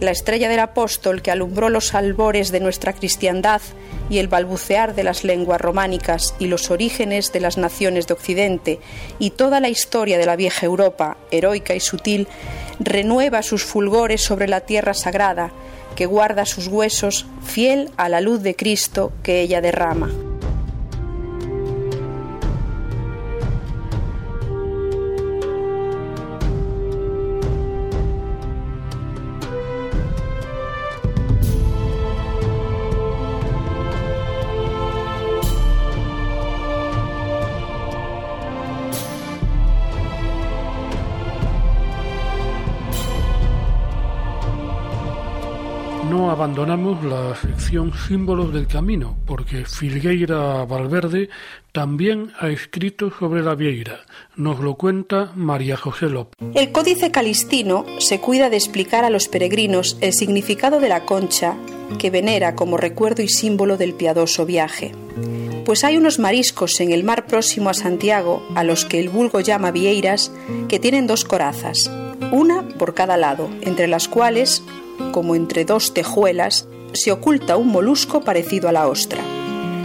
La 0.00 0.10
estrella 0.10 0.48
del 0.48 0.60
apóstol 0.60 1.22
que 1.22 1.30
alumbró 1.30 1.70
los 1.70 1.94
albores 1.94 2.50
de 2.50 2.60
nuestra 2.60 2.92
cristiandad 2.92 3.62
y 4.10 4.18
el 4.18 4.28
balbucear 4.28 4.94
de 4.94 5.04
las 5.04 5.24
lenguas 5.24 5.60
románicas 5.60 6.34
y 6.38 6.48
los 6.48 6.70
orígenes 6.70 7.32
de 7.32 7.40
las 7.40 7.56
naciones 7.56 8.06
de 8.06 8.14
Occidente 8.14 8.78
y 9.18 9.30
toda 9.30 9.58
la 9.60 9.70
historia 9.70 10.18
de 10.18 10.26
la 10.26 10.36
vieja 10.36 10.66
Europa, 10.66 11.16
heroica 11.30 11.74
y 11.74 11.80
sutil, 11.80 12.28
renueva 12.78 13.42
sus 13.42 13.64
fulgores 13.64 14.22
sobre 14.22 14.48
la 14.48 14.60
tierra 14.60 14.92
sagrada, 14.92 15.50
que 15.96 16.06
guarda 16.06 16.46
sus 16.46 16.68
huesos 16.68 17.26
fiel 17.42 17.90
a 17.96 18.08
la 18.08 18.20
luz 18.20 18.42
de 18.42 18.54
Cristo 18.54 19.12
que 19.24 19.40
ella 19.40 19.60
derrama. 19.60 20.25
Abandonamos 46.46 47.04
la 47.04 47.34
sección 47.34 47.92
Símbolos 48.06 48.52
del 48.52 48.68
Camino, 48.68 49.16
porque 49.26 49.64
Filgueira 49.64 50.64
Valverde 50.64 51.28
también 51.72 52.30
ha 52.38 52.50
escrito 52.50 53.10
sobre 53.10 53.42
la 53.42 53.56
vieira. 53.56 54.02
Nos 54.36 54.60
lo 54.60 54.76
cuenta 54.76 55.32
María 55.34 55.76
José 55.76 56.08
López. 56.08 56.36
El 56.54 56.70
Códice 56.70 57.10
Calistino 57.10 57.84
se 57.98 58.20
cuida 58.20 58.48
de 58.48 58.58
explicar 58.58 59.04
a 59.04 59.10
los 59.10 59.26
peregrinos 59.26 59.98
el 60.00 60.12
significado 60.12 60.78
de 60.78 60.88
la 60.88 61.04
concha 61.04 61.56
que 61.98 62.10
venera 62.10 62.54
como 62.54 62.76
recuerdo 62.76 63.22
y 63.22 63.28
símbolo 63.28 63.76
del 63.76 63.94
piadoso 63.94 64.46
viaje. 64.46 64.92
Pues 65.64 65.82
hay 65.82 65.96
unos 65.96 66.20
mariscos 66.20 66.78
en 66.78 66.92
el 66.92 67.02
mar 67.02 67.26
próximo 67.26 67.70
a 67.70 67.74
Santiago, 67.74 68.46
a 68.54 68.62
los 68.62 68.84
que 68.84 69.00
el 69.00 69.08
vulgo 69.08 69.40
llama 69.40 69.72
vieiras, 69.72 70.30
que 70.68 70.78
tienen 70.78 71.08
dos 71.08 71.24
corazas, 71.24 71.90
una 72.30 72.62
por 72.78 72.94
cada 72.94 73.16
lado, 73.16 73.50
entre 73.62 73.88
las 73.88 74.06
cuales 74.06 74.62
como 75.12 75.34
entre 75.34 75.64
dos 75.64 75.94
tejuelas, 75.94 76.68
se 76.92 77.12
oculta 77.12 77.56
un 77.56 77.68
molusco 77.68 78.22
parecido 78.22 78.68
a 78.68 78.72
la 78.72 78.88
ostra. 78.88 79.22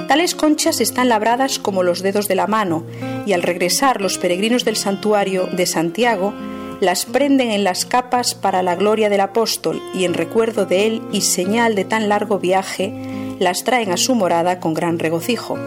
Tales 0.07 0.35
conchas 0.35 0.81
están 0.81 1.09
labradas 1.09 1.59
como 1.59 1.83
los 1.83 2.01
dedos 2.01 2.27
de 2.27 2.35
la 2.35 2.47
mano 2.47 2.83
y 3.25 3.33
al 3.33 3.43
regresar 3.43 4.01
los 4.01 4.17
peregrinos 4.17 4.65
del 4.65 4.75
santuario 4.75 5.47
de 5.47 5.65
Santiago 5.65 6.33
las 6.81 7.05
prenden 7.05 7.51
en 7.51 7.63
las 7.63 7.85
capas 7.85 8.33
para 8.33 8.63
la 8.63 8.75
gloria 8.75 9.09
del 9.09 9.21
apóstol 9.21 9.81
y 9.93 10.03
en 10.03 10.13
recuerdo 10.13 10.65
de 10.65 10.87
él 10.87 11.01
y 11.11 11.21
señal 11.21 11.75
de 11.75 11.85
tan 11.85 12.09
largo 12.09 12.39
viaje 12.39 12.93
las 13.39 13.63
traen 13.63 13.91
a 13.91 13.97
su 13.97 14.15
morada 14.15 14.59
con 14.59 14.73
gran 14.73 14.99
regocijo. 14.99 15.57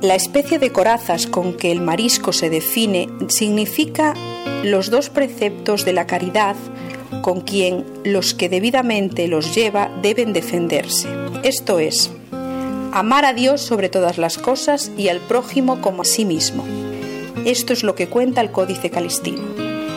La 0.00 0.14
especie 0.14 0.60
de 0.60 0.72
corazas 0.72 1.26
con 1.26 1.54
que 1.54 1.72
el 1.72 1.80
marisco 1.80 2.32
se 2.32 2.50
define 2.50 3.08
significa 3.28 4.14
los 4.62 4.90
dos 4.90 5.10
preceptos 5.10 5.84
de 5.84 5.92
la 5.92 6.06
caridad 6.06 6.54
con 7.22 7.40
quien 7.40 7.84
los 8.04 8.34
que 8.34 8.48
debidamente 8.48 9.28
los 9.28 9.54
lleva 9.54 9.90
deben 10.02 10.32
defenderse. 10.32 11.08
Esto 11.42 11.78
es, 11.78 12.10
amar 12.92 13.24
a 13.24 13.32
Dios 13.32 13.60
sobre 13.60 13.88
todas 13.88 14.18
las 14.18 14.38
cosas 14.38 14.90
y 14.96 15.08
al 15.08 15.20
prójimo 15.20 15.80
como 15.80 16.02
a 16.02 16.04
sí 16.04 16.24
mismo. 16.24 16.64
Esto 17.44 17.72
es 17.72 17.82
lo 17.82 17.94
que 17.94 18.08
cuenta 18.08 18.40
el 18.40 18.50
Códice 18.50 18.90
Calistino. 18.90 19.42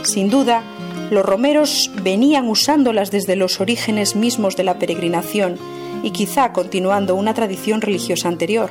Sin 0.03 0.29
duda, 0.29 0.63
Los 1.11 1.25
romeros 1.25 1.91
venían 2.03 2.47
usándolas 2.47 3.11
desde 3.11 3.35
los 3.35 3.59
orígenes 3.59 4.15
mismos 4.15 4.55
de 4.55 4.63
la 4.63 4.79
peregrinación 4.79 5.57
y 6.03 6.11
quizá 6.11 6.53
continuando 6.53 7.15
una 7.15 7.33
tradición 7.33 7.81
religiosa 7.81 8.27
anterior. 8.27 8.69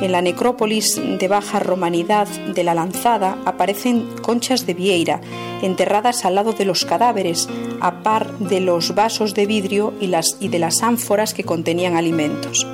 En 0.00 0.12
la 0.12 0.20
necrópolis 0.20 1.00
de 1.18 1.28
baja 1.28 1.58
romanidad 1.58 2.28
de 2.28 2.64
la 2.64 2.74
Lanzada 2.74 3.38
aparecen 3.46 4.06
conchas 4.20 4.66
de 4.66 4.74
vieira, 4.74 5.20
enterradas 5.62 6.24
al 6.26 6.34
lado 6.34 6.52
de 6.52 6.66
los 6.66 6.84
cadáveres, 6.84 7.48
a 7.80 8.02
par 8.02 8.30
de 8.38 8.60
los 8.60 8.94
vasos 8.94 9.34
de 9.34 9.46
vidrio 9.46 9.94
y, 10.00 10.12
y 10.40 10.48
de 10.48 10.58
las 10.58 10.82
ánforas 10.82 11.32
que 11.32 11.44
contenían 11.44 11.96
alimentos. 11.96 12.66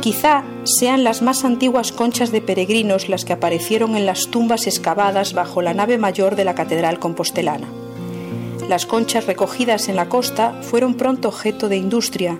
Quizá 0.00 0.42
sean 0.64 1.04
las 1.04 1.22
más 1.22 1.44
antiguas 1.44 1.92
conchas 1.92 2.32
de 2.32 2.40
peregrinos 2.40 3.08
las 3.08 3.24
que 3.24 3.34
aparecieron 3.34 3.94
en 3.94 4.06
las 4.06 4.28
tumbas 4.28 4.66
excavadas 4.66 5.32
bajo 5.34 5.62
la 5.62 5.74
nave 5.74 5.98
mayor 5.98 6.34
de 6.34 6.44
la 6.44 6.54
Catedral 6.54 6.98
Compostelana. 6.98 7.68
Las 8.68 8.86
conchas 8.86 9.26
recogidas 9.26 9.88
en 9.88 9.96
la 9.96 10.08
costa 10.08 10.58
fueron 10.62 10.94
pronto 10.94 11.28
objeto 11.28 11.68
de 11.68 11.76
industria 11.76 12.38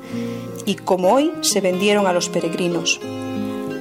y 0.67 0.75
como 0.77 1.13
hoy 1.13 1.33
se 1.41 1.61
vendieron 1.61 2.07
a 2.07 2.13
los 2.13 2.29
peregrinos. 2.29 3.01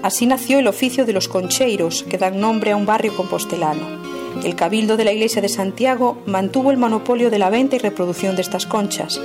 Así 0.03 0.25
nació 0.25 0.59
el 0.59 0.67
oficio 0.67 1.05
de 1.05 1.13
los 1.13 1.27
concheiros, 1.27 2.03
que 2.03 2.17
dan 2.17 2.39
nombre 2.39 2.71
a 2.71 2.75
un 2.75 2.85
barrio 2.85 3.15
compostelano. 3.15 4.01
El 4.43 4.55
cabildo 4.55 4.97
de 4.97 5.05
la 5.05 5.11
Iglesia 5.11 5.41
de 5.41 5.49
Santiago 5.49 6.17
mantuvo 6.25 6.71
el 6.71 6.77
monopolio 6.77 7.29
de 7.29 7.37
la 7.37 7.49
venta 7.49 7.75
y 7.75 7.79
reproducción 7.79 8.35
de 8.35 8.41
estas 8.41 8.65
conchas. 8.65 9.19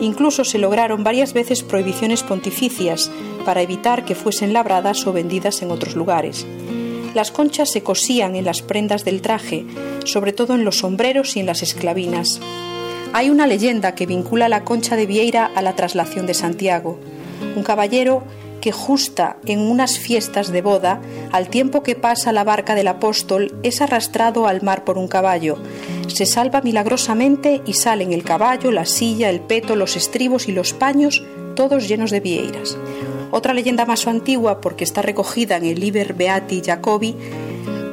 Incluso 0.00 0.44
se 0.44 0.58
lograron 0.58 1.02
varias 1.02 1.32
veces 1.32 1.62
prohibiciones 1.62 2.22
pontificias 2.22 3.10
para 3.44 3.62
evitar 3.62 4.04
que 4.04 4.14
fuesen 4.14 4.52
labradas 4.52 5.06
o 5.06 5.12
vendidas 5.12 5.62
en 5.62 5.70
otros 5.70 5.96
lugares. 5.96 6.46
Las 7.14 7.30
conchas 7.30 7.70
se 7.72 7.82
cosían 7.82 8.36
en 8.36 8.44
las 8.44 8.60
prendas 8.60 9.04
del 9.04 9.22
traje, 9.22 9.64
sobre 10.04 10.32
todo 10.32 10.54
en 10.54 10.64
los 10.64 10.78
sombreros 10.78 11.36
y 11.36 11.40
en 11.40 11.46
las 11.46 11.62
esclavinas. 11.62 12.40
Hay 13.16 13.30
una 13.30 13.46
leyenda 13.46 13.94
que 13.94 14.04
vincula 14.04 14.46
la 14.46 14.62
concha 14.62 14.94
de 14.94 15.06
Vieira 15.06 15.46
a 15.46 15.62
la 15.62 15.74
traslación 15.74 16.26
de 16.26 16.34
Santiago. 16.34 16.98
Un 17.56 17.62
caballero 17.62 18.22
que 18.60 18.72
justa 18.72 19.38
en 19.46 19.60
unas 19.60 19.98
fiestas 19.98 20.52
de 20.52 20.60
boda, 20.60 21.00
al 21.32 21.48
tiempo 21.48 21.82
que 21.82 21.94
pasa 21.94 22.30
la 22.32 22.44
barca 22.44 22.74
del 22.74 22.88
apóstol, 22.88 23.58
es 23.62 23.80
arrastrado 23.80 24.46
al 24.46 24.60
mar 24.60 24.84
por 24.84 24.98
un 24.98 25.08
caballo. 25.08 25.56
Se 26.08 26.26
salva 26.26 26.60
milagrosamente 26.60 27.62
y 27.64 27.72
salen 27.72 28.12
el 28.12 28.22
caballo, 28.22 28.70
la 28.70 28.84
silla, 28.84 29.30
el 29.30 29.40
peto, 29.40 29.76
los 29.76 29.96
estribos 29.96 30.46
y 30.46 30.52
los 30.52 30.74
paños, 30.74 31.24
todos 31.54 31.88
llenos 31.88 32.10
de 32.10 32.20
vieiras. 32.20 32.76
Otra 33.30 33.54
leyenda 33.54 33.86
más 33.86 34.06
antigua, 34.06 34.60
porque 34.60 34.84
está 34.84 35.00
recogida 35.00 35.56
en 35.56 35.64
el 35.64 35.80
Liber 35.80 36.12
Beati 36.12 36.60
Jacobi, 36.62 37.16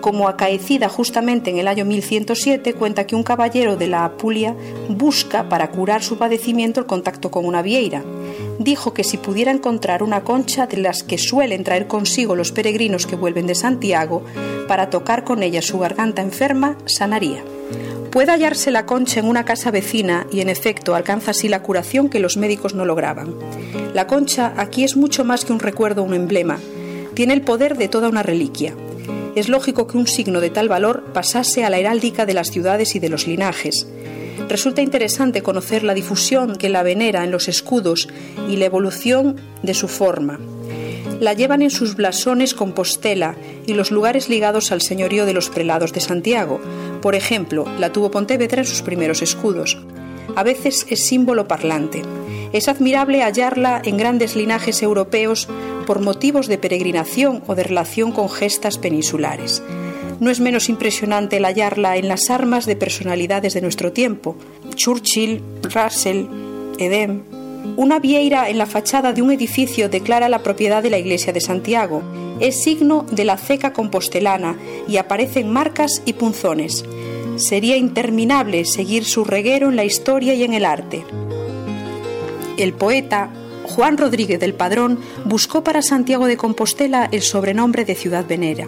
como 0.03 0.27
acaecida 0.27 0.89
justamente 0.89 1.49
en 1.49 1.59
el 1.59 1.67
año 1.69 1.85
1107, 1.85 2.73
cuenta 2.73 3.07
que 3.07 3.15
un 3.15 3.23
caballero 3.23 3.77
de 3.77 3.87
la 3.87 4.03
Apulia 4.03 4.53
busca 4.89 5.47
para 5.47 5.71
curar 5.71 6.03
su 6.03 6.17
padecimiento 6.17 6.81
el 6.81 6.85
contacto 6.85 7.31
con 7.31 7.45
una 7.45 7.61
vieira. 7.61 8.03
Dijo 8.59 8.93
que 8.93 9.05
si 9.05 9.15
pudiera 9.15 9.49
encontrar 9.49 10.03
una 10.03 10.25
concha 10.25 10.67
de 10.67 10.75
las 10.75 11.03
que 11.03 11.17
suelen 11.17 11.63
traer 11.63 11.87
consigo 11.87 12.35
los 12.35 12.51
peregrinos 12.51 13.07
que 13.07 13.15
vuelven 13.15 13.47
de 13.47 13.55
Santiago, 13.55 14.25
para 14.67 14.89
tocar 14.89 15.23
con 15.23 15.41
ella 15.41 15.61
su 15.61 15.79
garganta 15.79 16.21
enferma, 16.21 16.77
sanaría. 16.83 17.41
Puede 18.11 18.33
hallarse 18.33 18.71
la 18.71 18.85
concha 18.85 19.21
en 19.21 19.29
una 19.29 19.45
casa 19.45 19.71
vecina 19.71 20.27
y 20.33 20.41
en 20.41 20.49
efecto 20.49 20.95
alcanza 20.95 21.31
así 21.31 21.47
la 21.47 21.63
curación 21.63 22.09
que 22.09 22.19
los 22.19 22.35
médicos 22.35 22.75
no 22.75 22.83
lograban. 22.83 23.35
La 23.93 24.05
concha 24.05 24.53
aquí 24.57 24.83
es 24.83 24.97
mucho 24.97 25.23
más 25.23 25.45
que 25.45 25.53
un 25.53 25.61
recuerdo 25.61 26.03
un 26.03 26.13
emblema. 26.13 26.59
Tiene 27.13 27.33
el 27.33 27.41
poder 27.41 27.77
de 27.77 27.87
toda 27.87 28.09
una 28.09 28.21
reliquia 28.21 28.75
es 29.35 29.49
lógico 29.49 29.87
que 29.87 29.97
un 29.97 30.07
signo 30.07 30.41
de 30.41 30.49
tal 30.49 30.69
valor 30.69 31.03
pasase 31.13 31.63
a 31.63 31.69
la 31.69 31.79
heráldica 31.79 32.25
de 32.25 32.33
las 32.33 32.51
ciudades 32.51 32.95
y 32.95 32.99
de 32.99 33.09
los 33.09 33.27
linajes. 33.27 33.87
Resulta 34.49 34.81
interesante 34.81 35.41
conocer 35.41 35.83
la 35.83 35.93
difusión 35.93 36.55
que 36.55 36.69
la 36.69 36.83
venera 36.83 37.23
en 37.23 37.31
los 37.31 37.47
escudos 37.47 38.07
y 38.49 38.57
la 38.57 38.65
evolución 38.65 39.37
de 39.61 39.73
su 39.73 39.87
forma. 39.87 40.39
La 41.19 41.33
llevan 41.33 41.61
en 41.61 41.69
sus 41.69 41.95
blasones 41.95 42.53
Compostela 42.53 43.35
y 43.65 43.73
los 43.73 43.91
lugares 43.91 44.29
ligados 44.29 44.71
al 44.71 44.81
señorío 44.81 45.25
de 45.25 45.33
los 45.33 45.49
prelados 45.49 45.93
de 45.93 46.01
Santiago. 46.01 46.59
Por 47.01 47.15
ejemplo, 47.15 47.65
la 47.79 47.91
tuvo 47.91 48.11
Pontevedra 48.11 48.61
en 48.61 48.67
sus 48.67 48.81
primeros 48.81 49.21
escudos. 49.21 49.77
A 50.35 50.43
veces 50.43 50.85
es 50.89 51.05
símbolo 51.05 51.47
parlante. 51.47 52.01
Es 52.53 52.67
admirable 52.67 53.21
hallarla 53.21 53.81
en 53.83 53.97
grandes 53.97 54.35
linajes 54.35 54.81
europeos 54.81 55.47
por 55.85 56.01
motivos 56.01 56.47
de 56.47 56.57
peregrinación 56.57 57.43
o 57.47 57.55
de 57.55 57.63
relación 57.63 58.11
con 58.11 58.29
gestas 58.29 58.77
peninsulares. 58.77 59.61
No 60.19 60.31
es 60.31 60.39
menos 60.39 60.69
impresionante 60.69 61.37
el 61.37 61.45
hallarla 61.45 61.97
en 61.97 62.07
las 62.07 62.29
armas 62.29 62.65
de 62.65 62.75
personalidades 62.75 63.53
de 63.53 63.61
nuestro 63.61 63.91
tiempo, 63.91 64.35
Churchill, 64.75 65.41
Russell, 65.63 66.25
Edem. 66.77 67.23
Una 67.75 67.99
vieira 67.99 68.49
en 68.49 68.57
la 68.57 68.65
fachada 68.65 69.13
de 69.13 69.21
un 69.21 69.31
edificio 69.31 69.89
declara 69.89 70.29
la 70.29 70.43
propiedad 70.43 70.83
de 70.83 70.89
la 70.89 70.99
iglesia 70.99 71.33
de 71.33 71.41
Santiago. 71.41 72.01
Es 72.39 72.63
signo 72.63 73.05
de 73.11 73.25
la 73.25 73.37
ceca 73.37 73.73
compostelana 73.73 74.57
y 74.87 74.97
aparecen 74.97 75.51
marcas 75.51 76.01
y 76.05 76.13
punzones. 76.13 76.83
Sería 77.37 77.77
interminable 77.77 78.65
seguir 78.65 79.05
su 79.05 79.25
reguero 79.25 79.69
en 79.69 79.75
la 79.75 79.85
historia 79.85 80.33
y 80.33 80.43
en 80.43 80.53
el 80.53 80.65
arte. 80.65 81.03
El 82.57 82.73
poeta 82.73 83.31
Juan 83.63 83.97
Rodríguez 83.97 84.39
del 84.39 84.53
Padrón 84.53 84.99
buscó 85.25 85.63
para 85.63 85.81
Santiago 85.81 86.27
de 86.27 86.37
Compostela 86.37 87.09
el 87.11 87.21
sobrenombre 87.21 87.85
de 87.85 87.95
ciudad 87.95 88.25
venera. 88.27 88.67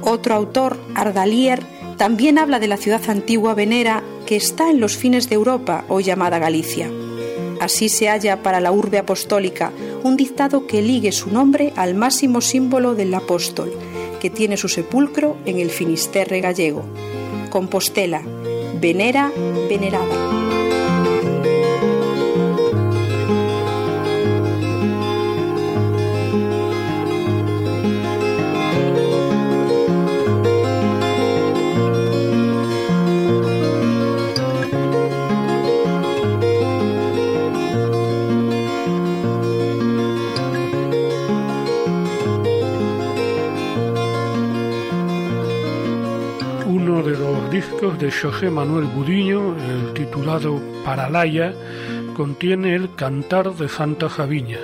Otro 0.00 0.34
autor, 0.34 0.78
Ardalier, 0.94 1.62
también 1.98 2.38
habla 2.38 2.60
de 2.60 2.68
la 2.68 2.76
ciudad 2.76 3.02
antigua 3.08 3.54
venera 3.54 4.02
que 4.24 4.36
está 4.36 4.70
en 4.70 4.80
los 4.80 4.96
fines 4.96 5.28
de 5.28 5.34
Europa, 5.34 5.84
hoy 5.88 6.04
llamada 6.04 6.38
Galicia. 6.38 6.90
Así 7.60 7.88
se 7.88 8.08
halla 8.08 8.42
para 8.42 8.60
la 8.60 8.72
urbe 8.72 8.98
apostólica 8.98 9.72
un 10.04 10.16
dictado 10.16 10.66
que 10.66 10.80
ligue 10.80 11.12
su 11.12 11.30
nombre 11.30 11.72
al 11.76 11.94
máximo 11.94 12.40
símbolo 12.40 12.94
del 12.94 13.12
apóstol, 13.12 13.72
que 14.20 14.30
tiene 14.30 14.56
su 14.56 14.68
sepulcro 14.68 15.36
en 15.44 15.58
el 15.58 15.70
Finisterre 15.70 16.40
gallego. 16.40 16.84
Compostela, 17.48 18.22
venera, 18.80 19.30
venerada. 19.68 20.47
José 48.20 48.50
Manuel 48.50 48.86
Budiño, 48.86 49.54
el 49.56 49.94
titulado 49.94 50.60
Paralaya, 50.84 51.54
contiene 52.16 52.74
el 52.74 52.92
Cantar 52.96 53.54
de 53.54 53.68
Santa 53.68 54.08
Javiña. 54.08 54.58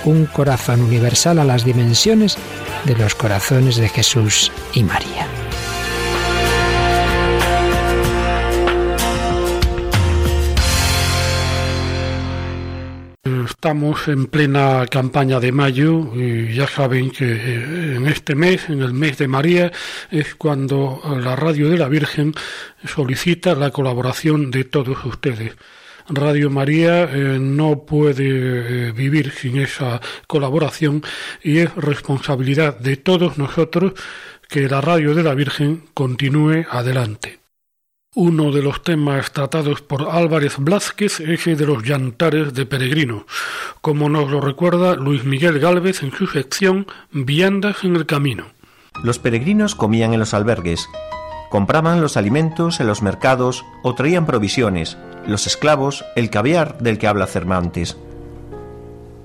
un 0.05 0.25
corazón 0.25 0.81
universal 0.81 1.37
a 1.39 1.43
las 1.43 1.65
dimensiones 1.65 2.37
de 2.85 2.95
los 2.95 3.15
corazones 3.15 3.77
de 3.77 3.89
Jesús 3.89 4.51
y 4.73 4.83
María. 4.83 5.27
Estamos 13.67 14.07
en 14.07 14.27
plena 14.27 14.85
campaña 14.89 15.41
de 15.41 15.51
mayo 15.51 16.15
y 16.15 16.53
ya 16.53 16.67
saben 16.67 17.11
que 17.11 17.25
eh, 17.25 17.95
en 17.97 18.07
este 18.07 18.33
mes, 18.33 18.69
en 18.69 18.81
el 18.81 18.93
mes 18.93 19.17
de 19.17 19.27
María, 19.27 19.73
es 20.09 20.35
cuando 20.35 21.01
la 21.19 21.35
Radio 21.35 21.69
de 21.69 21.77
la 21.77 21.89
Virgen 21.89 22.33
solicita 22.85 23.55
la 23.55 23.71
colaboración 23.71 24.51
de 24.51 24.63
todos 24.63 25.03
ustedes. 25.03 25.57
Radio 26.07 26.49
María 26.49 27.03
eh, 27.11 27.39
no 27.41 27.83
puede 27.83 28.87
eh, 28.87 28.91
vivir 28.93 29.31
sin 29.31 29.57
esa 29.57 29.99
colaboración 30.27 31.03
y 31.43 31.57
es 31.57 31.75
responsabilidad 31.75 32.79
de 32.79 32.95
todos 32.95 33.37
nosotros 33.37 33.95
que 34.47 34.69
la 34.69 34.79
Radio 34.79 35.13
de 35.13 35.23
la 35.23 35.33
Virgen 35.33 35.89
continúe 35.93 36.65
adelante. 36.69 37.46
Uno 38.19 38.51
de 38.51 38.63
los 38.63 38.81
temas 38.81 39.31
tratados 39.31 39.83
por 39.83 40.09
Álvarez 40.09 40.57
Blázquez 40.57 41.19
es 41.19 41.45
el 41.45 41.55
de 41.55 41.67
los 41.67 41.83
llantares 41.83 42.51
de 42.51 42.65
peregrino, 42.65 43.27
como 43.79 44.09
nos 44.09 44.31
lo 44.31 44.41
recuerda 44.41 44.95
Luis 44.95 45.23
Miguel 45.23 45.59
Gálvez 45.59 46.01
en 46.01 46.11
su 46.11 46.25
sección 46.25 46.87
Viandas 47.11 47.83
en 47.83 47.95
el 47.95 48.07
Camino. 48.07 48.45
Los 49.03 49.19
peregrinos 49.19 49.75
comían 49.75 50.13
en 50.13 50.19
los 50.19 50.33
albergues, 50.33 50.89
compraban 51.51 52.01
los 52.01 52.17
alimentos 52.17 52.79
en 52.79 52.87
los 52.87 53.03
mercados 53.03 53.63
o 53.83 53.93
traían 53.93 54.25
provisiones, 54.25 54.97
los 55.27 55.45
esclavos, 55.45 56.03
el 56.15 56.31
caviar 56.31 56.79
del 56.79 56.97
que 56.97 57.05
habla 57.05 57.27
Cervantes. 57.27 57.97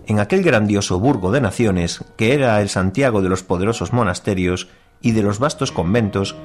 En 0.06 0.20
aquel 0.20 0.42
grandioso 0.42 1.00
burgo 1.00 1.32
de 1.32 1.40
naciones, 1.40 2.04
que 2.18 2.34
era 2.34 2.60
el 2.60 2.68
Santiago 2.68 3.22
de 3.22 3.30
los 3.30 3.42
poderosos 3.42 3.94
monasterios 3.94 4.68
y 5.00 5.12
de 5.12 5.22
los 5.22 5.38
vastos 5.38 5.72
conventos, 5.72 6.36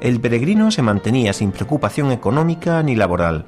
el 0.00 0.20
peregrino 0.20 0.70
se 0.70 0.82
mantenía 0.82 1.32
sin 1.32 1.52
preocupación 1.52 2.12
económica 2.12 2.82
ni 2.82 2.94
laboral. 2.94 3.46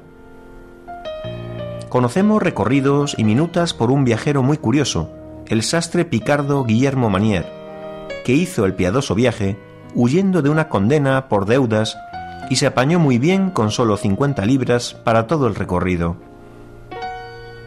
Conocemos 1.89 2.41
recorridos 2.41 3.15
y 3.17 3.23
minutas 3.23 3.73
por 3.73 3.91
un 3.91 4.05
viajero 4.05 4.43
muy 4.43 4.57
curioso, 4.57 5.09
el 5.47 5.63
sastre 5.63 6.05
picardo 6.05 6.63
Guillermo 6.63 7.09
Manier, 7.09 7.45
que 8.23 8.33
hizo 8.33 8.65
el 8.65 8.75
piadoso 8.75 9.15
viaje 9.15 9.57
huyendo 9.95 10.41
de 10.41 10.49
una 10.49 10.69
condena 10.69 11.27
por 11.29 11.45
deudas 11.45 11.97
y 12.49 12.57
se 12.57 12.67
apañó 12.67 12.99
muy 12.99 13.17
bien 13.17 13.49
con 13.49 13.71
solo 13.71 13.97
50 13.97 14.45
libras 14.45 14.93
para 15.03 15.27
todo 15.27 15.47
el 15.47 15.55
recorrido. 15.55 16.17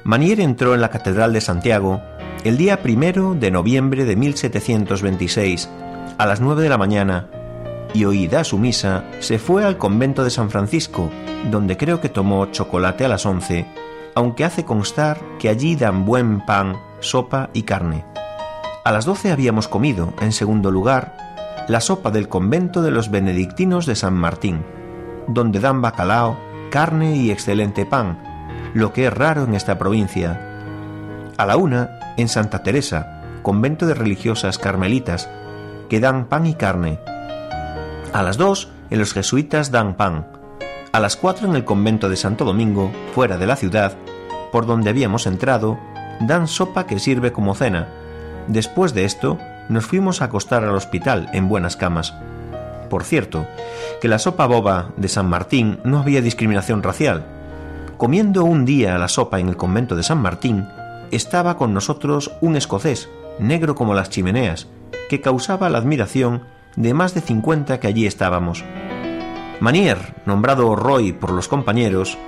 Manier 0.04 0.40
entró 0.40 0.74
en 0.74 0.80
la 0.80 0.90
Catedral 0.90 1.32
de 1.32 1.40
Santiago 1.40 2.00
el 2.44 2.56
día 2.56 2.82
primero 2.82 3.34
de 3.34 3.50
noviembre 3.50 4.04
de 4.04 4.16
1726, 4.16 5.68
a 6.18 6.26
las 6.26 6.40
9 6.40 6.62
de 6.62 6.68
la 6.68 6.78
mañana, 6.78 7.28
y 7.94 8.04
oída 8.04 8.44
su 8.44 8.58
misa, 8.58 9.04
se 9.20 9.38
fue 9.38 9.64
al 9.64 9.78
convento 9.78 10.24
de 10.24 10.30
San 10.30 10.50
Francisco, 10.50 11.10
donde 11.50 11.76
creo 11.76 12.00
que 12.00 12.08
tomó 12.08 12.46
chocolate 12.46 13.04
a 13.04 13.08
las 13.08 13.26
once, 13.26 13.66
aunque 14.14 14.44
hace 14.44 14.64
constar 14.64 15.20
que 15.38 15.48
allí 15.48 15.76
dan 15.76 16.04
buen 16.04 16.44
pan, 16.44 16.78
sopa 17.00 17.50
y 17.52 17.62
carne. 17.62 18.04
A 18.84 18.92
las 18.92 19.04
doce 19.04 19.30
habíamos 19.30 19.68
comido, 19.68 20.12
en 20.20 20.32
segundo 20.32 20.70
lugar, 20.70 21.16
la 21.68 21.80
sopa 21.80 22.10
del 22.10 22.28
convento 22.28 22.82
de 22.82 22.90
los 22.90 23.10
benedictinos 23.10 23.86
de 23.86 23.94
San 23.94 24.14
Martín, 24.14 24.64
donde 25.28 25.60
dan 25.60 25.80
bacalao, 25.80 26.36
carne 26.70 27.16
y 27.16 27.30
excelente 27.30 27.86
pan, 27.86 28.18
lo 28.74 28.92
que 28.92 29.06
es 29.06 29.14
raro 29.14 29.44
en 29.44 29.54
esta 29.54 29.78
provincia. 29.78 30.40
A 31.36 31.46
la 31.46 31.56
una, 31.56 32.14
en 32.16 32.28
Santa 32.28 32.62
Teresa, 32.62 33.22
convento 33.42 33.86
de 33.86 33.94
religiosas 33.94 34.58
carmelitas, 34.58 35.28
que 35.88 36.00
dan 36.00 36.26
pan 36.26 36.46
y 36.46 36.54
carne, 36.54 36.98
a 38.12 38.22
las 38.22 38.36
dos, 38.36 38.68
en 38.90 38.98
los 38.98 39.14
jesuitas 39.14 39.70
dan 39.70 39.94
pan. 39.94 40.26
A 40.92 41.00
las 41.00 41.16
cuatro, 41.16 41.48
en 41.48 41.56
el 41.56 41.64
convento 41.64 42.08
de 42.08 42.16
Santo 42.16 42.44
Domingo, 42.44 42.92
fuera 43.14 43.38
de 43.38 43.46
la 43.46 43.56
ciudad, 43.56 43.96
por 44.52 44.66
donde 44.66 44.90
habíamos 44.90 45.26
entrado, 45.26 45.78
dan 46.20 46.46
sopa 46.46 46.86
que 46.86 46.98
sirve 46.98 47.32
como 47.32 47.54
cena. 47.54 47.88
Después 48.48 48.92
de 48.92 49.06
esto, 49.06 49.38
nos 49.68 49.86
fuimos 49.86 50.20
a 50.20 50.26
acostar 50.26 50.62
al 50.64 50.74
hospital 50.74 51.30
en 51.32 51.48
buenas 51.48 51.76
camas. 51.76 52.14
Por 52.90 53.04
cierto, 53.04 53.46
que 54.02 54.08
la 54.08 54.18
sopa 54.18 54.46
boba 54.46 54.90
de 54.98 55.08
San 55.08 55.28
Martín 55.30 55.80
no 55.84 55.98
había 56.00 56.20
discriminación 56.20 56.82
racial. 56.82 57.24
Comiendo 57.96 58.44
un 58.44 58.66
día 58.66 58.98
la 58.98 59.08
sopa 59.08 59.40
en 59.40 59.48
el 59.48 59.56
convento 59.56 59.96
de 59.96 60.02
San 60.02 60.18
Martín, 60.18 60.68
estaba 61.10 61.56
con 61.56 61.72
nosotros 61.72 62.32
un 62.42 62.56
escocés, 62.56 63.08
negro 63.38 63.74
como 63.74 63.94
las 63.94 64.10
chimeneas, 64.10 64.68
que 65.08 65.22
causaba 65.22 65.70
la 65.70 65.78
admiración 65.78 66.42
de 66.76 66.94
más 66.94 67.14
de 67.14 67.20
50 67.20 67.80
que 67.80 67.86
allí 67.86 68.06
estábamos. 68.06 68.64
Manier, 69.60 70.14
nombrado 70.26 70.74
Roy 70.74 71.12
por 71.12 71.30
los 71.30 71.48
compañeros, 71.48 72.18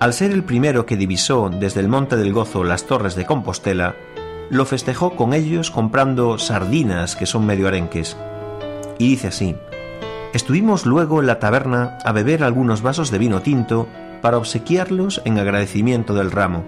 al 0.00 0.12
ser 0.12 0.32
el 0.32 0.44
primero 0.44 0.84
que 0.84 0.96
divisó 0.96 1.48
desde 1.48 1.80
el 1.80 1.88
Monte 1.88 2.16
del 2.16 2.32
Gozo 2.32 2.64
las 2.64 2.84
torres 2.84 3.14
de 3.14 3.24
Compostela, 3.24 3.94
lo 4.50 4.66
festejó 4.66 5.16
con 5.16 5.32
ellos 5.32 5.70
comprando 5.70 6.38
sardinas 6.38 7.16
que 7.16 7.24
son 7.26 7.46
medio 7.46 7.68
arenques. 7.68 8.16
Y 8.98 9.08
dice 9.08 9.28
así, 9.28 9.56
estuvimos 10.34 10.84
luego 10.84 11.20
en 11.20 11.26
la 11.26 11.38
taberna 11.38 11.98
a 12.04 12.12
beber 12.12 12.44
algunos 12.44 12.82
vasos 12.82 13.10
de 13.10 13.18
vino 13.18 13.40
tinto 13.40 13.88
para 14.20 14.36
obsequiarlos 14.36 15.22
en 15.24 15.38
agradecimiento 15.38 16.14
del 16.14 16.30
ramo. 16.30 16.64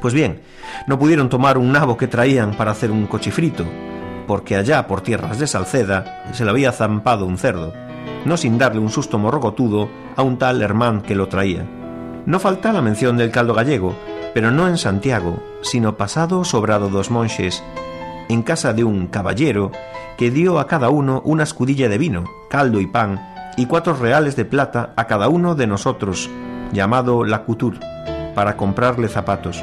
Pues 0.00 0.14
bien, 0.14 0.40
no 0.86 0.98
pudieron 0.98 1.28
tomar 1.28 1.58
un 1.58 1.72
nabo 1.72 1.96
que 1.96 2.08
traían 2.08 2.56
para 2.56 2.70
hacer 2.70 2.90
un 2.90 3.06
cochifrito, 3.06 3.66
porque 4.26 4.56
allá 4.56 4.86
por 4.86 5.00
tierras 5.00 5.38
de 5.38 5.46
Salceda 5.46 6.24
se 6.32 6.44
le 6.44 6.50
había 6.50 6.72
zampado 6.72 7.26
un 7.26 7.38
cerdo, 7.38 7.72
no 8.24 8.36
sin 8.36 8.58
darle 8.58 8.80
un 8.80 8.90
susto 8.90 9.18
morrocotudo 9.18 9.88
a 10.16 10.22
un 10.22 10.38
tal 10.38 10.62
Hermán 10.62 11.02
que 11.02 11.14
lo 11.14 11.28
traía. 11.28 11.66
No 12.26 12.38
falta 12.38 12.72
la 12.72 12.82
mención 12.82 13.16
del 13.16 13.30
caldo 13.30 13.54
gallego, 13.54 13.94
pero 14.34 14.50
no 14.50 14.68
en 14.68 14.78
Santiago, 14.78 15.42
sino 15.62 15.96
pasado 15.96 16.44
sobrado 16.44 16.88
dos 16.88 17.10
monches, 17.10 17.62
en 18.28 18.42
casa 18.42 18.72
de 18.72 18.84
un 18.84 19.06
caballero 19.08 19.72
que 20.16 20.30
dio 20.30 20.58
a 20.58 20.66
cada 20.66 20.88
uno 20.88 21.20
una 21.24 21.42
escudilla 21.42 21.88
de 21.88 21.98
vino, 21.98 22.24
caldo 22.48 22.80
y 22.80 22.86
pan, 22.86 23.20
y 23.56 23.66
cuatro 23.66 23.94
reales 23.94 24.36
de 24.36 24.44
plata 24.44 24.92
a 24.96 25.06
cada 25.06 25.28
uno 25.28 25.54
de 25.54 25.66
nosotros, 25.66 26.30
llamado 26.72 27.24
la 27.24 27.44
couture, 27.44 27.80
para 28.34 28.56
comprarle 28.56 29.08
zapatos. 29.08 29.62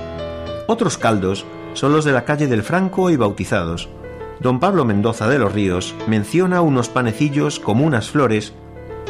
Otros 0.67 0.97
caldos 0.97 1.45
son 1.73 1.93
los 1.93 2.05
de 2.05 2.11
la 2.11 2.25
calle 2.25 2.47
del 2.47 2.63
Franco 2.63 3.09
y 3.09 3.15
bautizados, 3.15 3.89
don 4.39 4.59
Pablo 4.59 4.85
Mendoza 4.85 5.27
de 5.27 5.39
los 5.39 5.53
Ríos 5.53 5.95
menciona 6.07 6.61
unos 6.61 6.89
panecillos 6.89 7.59
como 7.59 7.85
unas 7.85 8.09
flores 8.09 8.53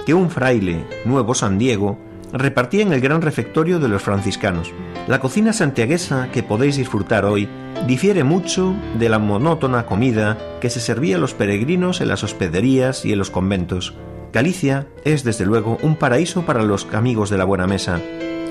que 0.06 0.14
un 0.14 0.30
fraile, 0.30 0.86
nuevo 1.06 1.36
San 1.36 1.58
Diego, 1.58 1.98
repartía 2.34 2.84
en 2.84 2.94
el 2.94 3.02
gran 3.02 3.22
refectorio 3.22 3.80
de 3.80 3.88
los 3.88 4.02
franciscanos. 4.02 4.72
La 5.08 5.20
cocina 5.20 5.54
santiaguesa 5.54 6.30
que 6.32 6.44
podéis 6.44 6.78
disfrutar 6.78 7.26
hoy 7.26 7.50
difiere 7.88 8.24
mucho 8.24 8.76
de 8.98 9.10
la 9.10 9.20
monótona 9.20 9.86
comida 9.86 10.38
que 10.62 10.70
se 10.70 10.80
servía 10.80 11.16
a 11.16 11.20
los 11.20 11.34
peregrinos 11.34 12.02
en 12.02 12.08
las 12.08 12.24
hospederías 12.24 13.06
y 13.06 13.14
en 13.14 13.20
los 13.20 13.32
conventos. 13.32 13.96
Galicia 14.32 14.88
es 15.06 15.24
desde 15.24 15.46
luego 15.46 15.78
un 15.82 15.96
paraíso 15.96 16.46
para 16.46 16.62
los 16.62 16.88
amigos 16.94 17.30
de 17.30 17.38
la 17.38 17.46
buena 17.46 17.68
mesa, 17.68 18.00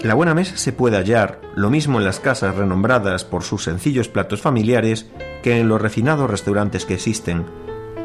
La 0.04 0.14
buena 0.14 0.32
mesa 0.32 0.56
se 0.56 0.72
puede 0.72 0.96
hallar 0.96 1.40
lo 1.56 1.70
mismo 1.70 1.98
en 1.98 2.04
las 2.04 2.20
casas 2.20 2.54
renombradas 2.54 3.24
por 3.24 3.42
sus 3.42 3.64
sencillos 3.64 4.06
platos 4.06 4.40
familiares 4.40 5.10
que 5.42 5.60
en 5.60 5.68
los 5.68 5.80
refinados 5.80 6.30
restaurantes 6.30 6.84
que 6.84 6.94
existen, 6.94 7.46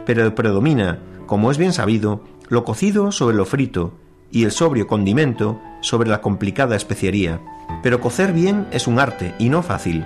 pero 0.06 0.36
predomina, 0.36 1.00
como 1.26 1.52
es 1.52 1.58
bien 1.58 1.74
sabido, 1.74 2.24
lo 2.50 2.64
cocido 2.64 3.12
sobre 3.12 3.36
lo 3.36 3.46
frito 3.46 3.94
y 4.32 4.44
el 4.44 4.52
sobrio 4.52 4.88
condimento 4.88 5.62
sobre 5.82 6.10
la 6.10 6.22
complicada 6.22 6.76
especiería. 6.76 7.40
Pero 7.82 8.02
cocer 8.02 8.34
bien 8.34 8.68
es 8.72 8.88
un 8.88 9.00
arte 9.00 9.34
y 9.40 9.50
no 9.50 9.64
fácil. 9.64 10.06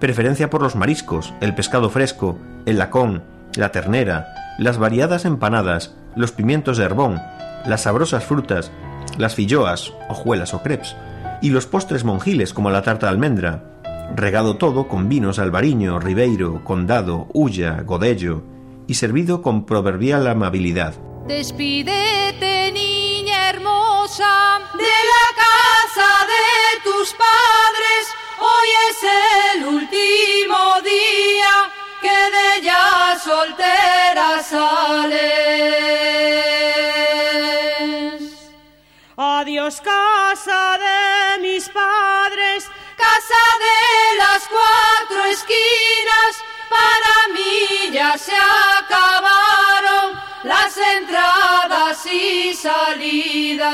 Preferencia 0.00 0.50
por 0.50 0.62
los 0.62 0.76
mariscos, 0.76 1.32
el 1.40 1.54
pescado 1.54 1.90
fresco, 1.90 2.38
el 2.66 2.78
lacón, 2.78 3.24
la 3.56 3.72
ternera, 3.72 4.26
las 4.58 4.78
variadas 4.78 5.24
empanadas, 5.24 5.96
los 6.14 6.32
pimientos 6.32 6.76
de 6.76 6.84
herbón, 6.84 7.20
las 7.66 7.82
sabrosas 7.82 8.24
frutas, 8.24 8.70
las 9.18 9.34
filloas, 9.34 9.94
hojuelas 10.08 10.54
o 10.54 10.62
crepes, 10.62 10.96
y 11.40 11.50
los 11.50 11.66
postres 11.66 12.04
monjiles 12.04 12.52
como 12.52 12.70
la 12.70 12.82
tarta 12.82 13.06
de 13.06 13.12
almendra, 13.12 13.73
regado 14.14 14.56
todo 14.56 14.88
con 14.88 15.08
vinos 15.08 15.38
albariño, 15.38 15.98
ribeiro, 15.98 16.62
condado, 16.64 17.26
hulla, 17.32 17.82
godello, 17.82 18.42
y 18.86 18.94
servido 18.94 19.42
con 19.42 19.64
proverbial 19.64 20.26
amabilidad. 20.26 20.94
Despídete, 21.26 22.70
niña 22.72 23.50
hermosa, 23.50 24.60
de 24.74 24.82
la 24.82 25.26
casa 25.44 26.26
de 26.26 26.80
tus 26.84 27.14
padres. 27.14 28.14
Hoy 28.40 28.68
es 28.90 28.98
el 29.54 29.64
último 29.66 30.58
día 30.82 31.72
que 32.02 32.18
de 32.34 32.58
ella 32.58 33.18
soltera 33.18 34.42
sales. 34.42 35.54
Adiós, 39.16 39.80
casa 39.80 40.76
de 40.78 41.40
mis 41.40 41.68
padres, 41.68 42.68
casa 43.14 43.44
de 43.66 44.16
las 44.16 44.48
cuatro 44.48 45.24
esquinas. 45.26 46.32
Para 46.68 47.14
mí 47.34 47.90
ya 47.92 48.18
se 48.18 48.34
acabaron 48.36 50.20
las 50.42 50.76
entradas 50.76 52.06
y 52.06 52.54
salidas. 52.54 53.68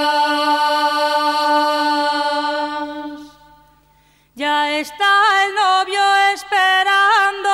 Ya 4.34 4.78
está 4.78 5.45
el 5.45 5.55
novio 5.55 6.05
esperando 6.34 7.51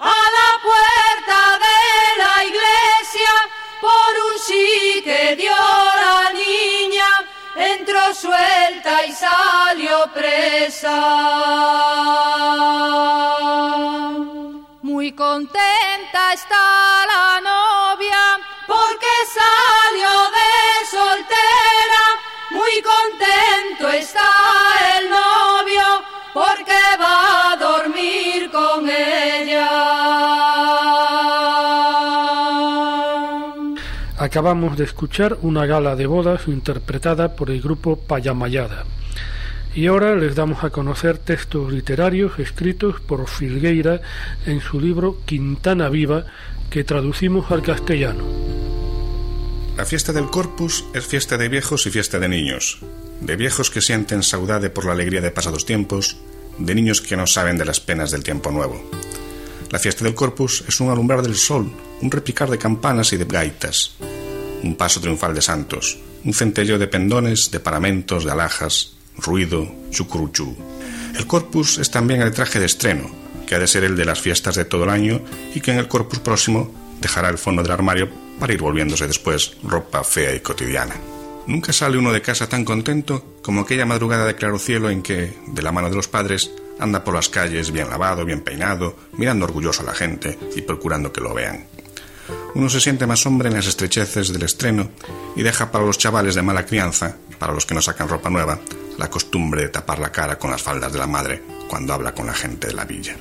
a 0.00 0.18
la 0.38 0.50
puerta 0.68 1.38
de 1.66 2.22
la 2.22 2.44
iglesia 2.44 3.32
por 3.80 4.12
un 4.26 4.38
sí 4.38 5.02
que 5.04 5.36
dio 5.36 5.52
la. 5.52 6.05
Entró 7.56 8.14
suelta 8.14 9.06
y 9.06 9.12
salió 9.12 10.12
presa. 10.12 10.96
Muy 14.82 15.12
contenta 15.12 16.32
está 16.34 17.06
la 17.06 17.40
novia 17.40 17.65
Acabamos 34.26 34.76
de 34.76 34.82
escuchar 34.82 35.38
una 35.42 35.66
gala 35.66 35.94
de 35.94 36.06
bodas 36.06 36.48
interpretada 36.48 37.36
por 37.36 37.48
el 37.48 37.62
grupo 37.62 37.94
Payamayada. 37.94 38.84
Y 39.72 39.86
ahora 39.86 40.16
les 40.16 40.34
damos 40.34 40.64
a 40.64 40.70
conocer 40.70 41.18
textos 41.18 41.72
literarios 41.72 42.36
escritos 42.40 43.00
por 43.00 43.28
Filgueira 43.28 44.00
en 44.44 44.60
su 44.60 44.80
libro 44.80 45.18
Quintana 45.26 45.88
Viva, 45.90 46.24
que 46.70 46.82
traducimos 46.82 47.52
al 47.52 47.62
castellano. 47.62 48.24
La 49.76 49.84
fiesta 49.84 50.12
del 50.12 50.26
Corpus 50.26 50.84
es 50.92 51.06
fiesta 51.06 51.38
de 51.38 51.48
viejos 51.48 51.86
y 51.86 51.90
fiesta 51.90 52.18
de 52.18 52.28
niños, 52.28 52.80
de 53.20 53.36
viejos 53.36 53.70
que 53.70 53.80
sienten 53.80 54.24
saudade 54.24 54.70
por 54.70 54.86
la 54.86 54.92
alegría 54.92 55.20
de 55.20 55.30
pasados 55.30 55.64
tiempos, 55.64 56.16
de 56.58 56.74
niños 56.74 57.00
que 57.00 57.16
no 57.16 57.28
saben 57.28 57.58
de 57.58 57.64
las 57.64 57.78
penas 57.78 58.10
del 58.10 58.24
tiempo 58.24 58.50
nuevo. 58.50 58.82
La 59.70 59.78
fiesta 59.78 60.04
del 60.04 60.16
Corpus 60.16 60.64
es 60.66 60.80
un 60.80 60.90
alumbrar 60.90 61.22
del 61.22 61.36
sol, 61.36 61.70
un 62.02 62.10
repicar 62.10 62.50
de 62.50 62.58
campanas 62.58 63.12
y 63.12 63.18
de 63.18 63.24
gaitas, 63.24 63.94
un 64.66 64.76
paso 64.76 65.00
triunfal 65.00 65.34
de 65.34 65.42
santos, 65.42 65.98
un 66.24 66.34
centelleo 66.34 66.78
de 66.78 66.88
pendones, 66.88 67.50
de 67.50 67.60
paramentos, 67.60 68.24
de 68.24 68.32
alhajas, 68.32 68.96
ruido, 69.16 69.72
chucuruchú. 69.90 70.56
El 71.16 71.26
corpus 71.26 71.78
es 71.78 71.90
también 71.90 72.20
el 72.20 72.32
traje 72.32 72.60
de 72.60 72.66
estreno, 72.66 73.10
que 73.46 73.54
ha 73.54 73.58
de 73.58 73.66
ser 73.66 73.84
el 73.84 73.96
de 73.96 74.04
las 74.04 74.20
fiestas 74.20 74.56
de 74.56 74.64
todo 74.64 74.84
el 74.84 74.90
año 74.90 75.20
y 75.54 75.60
que 75.60 75.70
en 75.70 75.78
el 75.78 75.88
corpus 75.88 76.18
próximo 76.18 76.74
dejará 77.00 77.28
el 77.28 77.38
fondo 77.38 77.62
del 77.62 77.72
armario 77.72 78.08
para 78.38 78.52
ir 78.52 78.60
volviéndose 78.60 79.06
después 79.06 79.56
ropa 79.62 80.04
fea 80.04 80.34
y 80.34 80.40
cotidiana. 80.40 80.96
Nunca 81.46 81.72
sale 81.72 81.96
uno 81.96 82.12
de 82.12 82.22
casa 82.22 82.48
tan 82.48 82.64
contento 82.64 83.36
como 83.40 83.60
aquella 83.60 83.86
madrugada 83.86 84.26
de 84.26 84.34
claro 84.34 84.58
cielo 84.58 84.90
en 84.90 85.02
que, 85.02 85.32
de 85.46 85.62
la 85.62 85.70
mano 85.70 85.88
de 85.88 85.94
los 85.94 86.08
padres, 86.08 86.50
anda 86.80 87.04
por 87.04 87.14
las 87.14 87.28
calles 87.28 87.70
bien 87.70 87.88
lavado, 87.88 88.24
bien 88.24 88.40
peinado, 88.40 88.96
mirando 89.16 89.44
orgulloso 89.44 89.82
a 89.82 89.86
la 89.86 89.94
gente 89.94 90.36
y 90.56 90.62
procurando 90.62 91.12
que 91.12 91.20
lo 91.20 91.32
vean. 91.32 91.66
Uno 92.56 92.70
se 92.70 92.80
siente 92.80 93.06
más 93.06 93.26
hombre 93.26 93.50
en 93.50 93.54
las 93.54 93.66
estrecheces 93.66 94.32
del 94.32 94.42
estreno 94.42 94.88
y 95.36 95.42
deja 95.42 95.70
para 95.70 95.84
los 95.84 95.98
chavales 95.98 96.34
de 96.34 96.40
mala 96.40 96.64
crianza, 96.64 97.14
para 97.38 97.52
los 97.52 97.66
que 97.66 97.74
no 97.74 97.82
sacan 97.82 98.08
ropa 98.08 98.30
nueva, 98.30 98.58
la 98.96 99.10
costumbre 99.10 99.60
de 99.60 99.68
tapar 99.68 99.98
la 99.98 100.10
cara 100.10 100.38
con 100.38 100.50
las 100.50 100.62
faldas 100.62 100.90
de 100.90 100.98
la 100.98 101.06
madre 101.06 101.42
cuando 101.68 101.92
habla 101.92 102.14
con 102.14 102.24
la 102.24 102.32
gente 102.32 102.68
de 102.68 102.72
la 102.72 102.86
villa. 102.86 103.14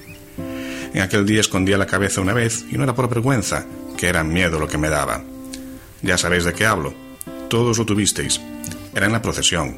En 0.93 1.01
aquel 1.01 1.25
día 1.25 1.41
escondía 1.41 1.77
la 1.77 1.85
cabeza 1.85 2.21
una 2.21 2.31
vez 2.31 2.63
y 2.71 2.77
no 2.77 2.85
era 2.85 2.95
por 2.95 3.09
vergüenza, 3.09 3.65
que 3.97 4.07
era 4.07 4.23
miedo 4.23 4.57
lo 4.57 4.69
que 4.69 4.77
me 4.77 4.87
daba. 4.87 5.21
Ya 6.01 6.17
sabéis 6.17 6.45
de 6.45 6.53
qué 6.53 6.65
hablo. 6.65 6.93
Todos 7.49 7.77
lo 7.77 7.85
tuvisteis. 7.85 8.39
Era 8.93 9.07
en 9.07 9.11
la 9.11 9.21
procesión. 9.21 9.77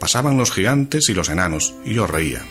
Pasaban 0.00 0.36
los 0.36 0.50
gigantes 0.50 1.08
y 1.08 1.14
los 1.14 1.28
enanos 1.28 1.76
y 1.84 1.94
yo 1.94 2.08
reía. 2.08 2.42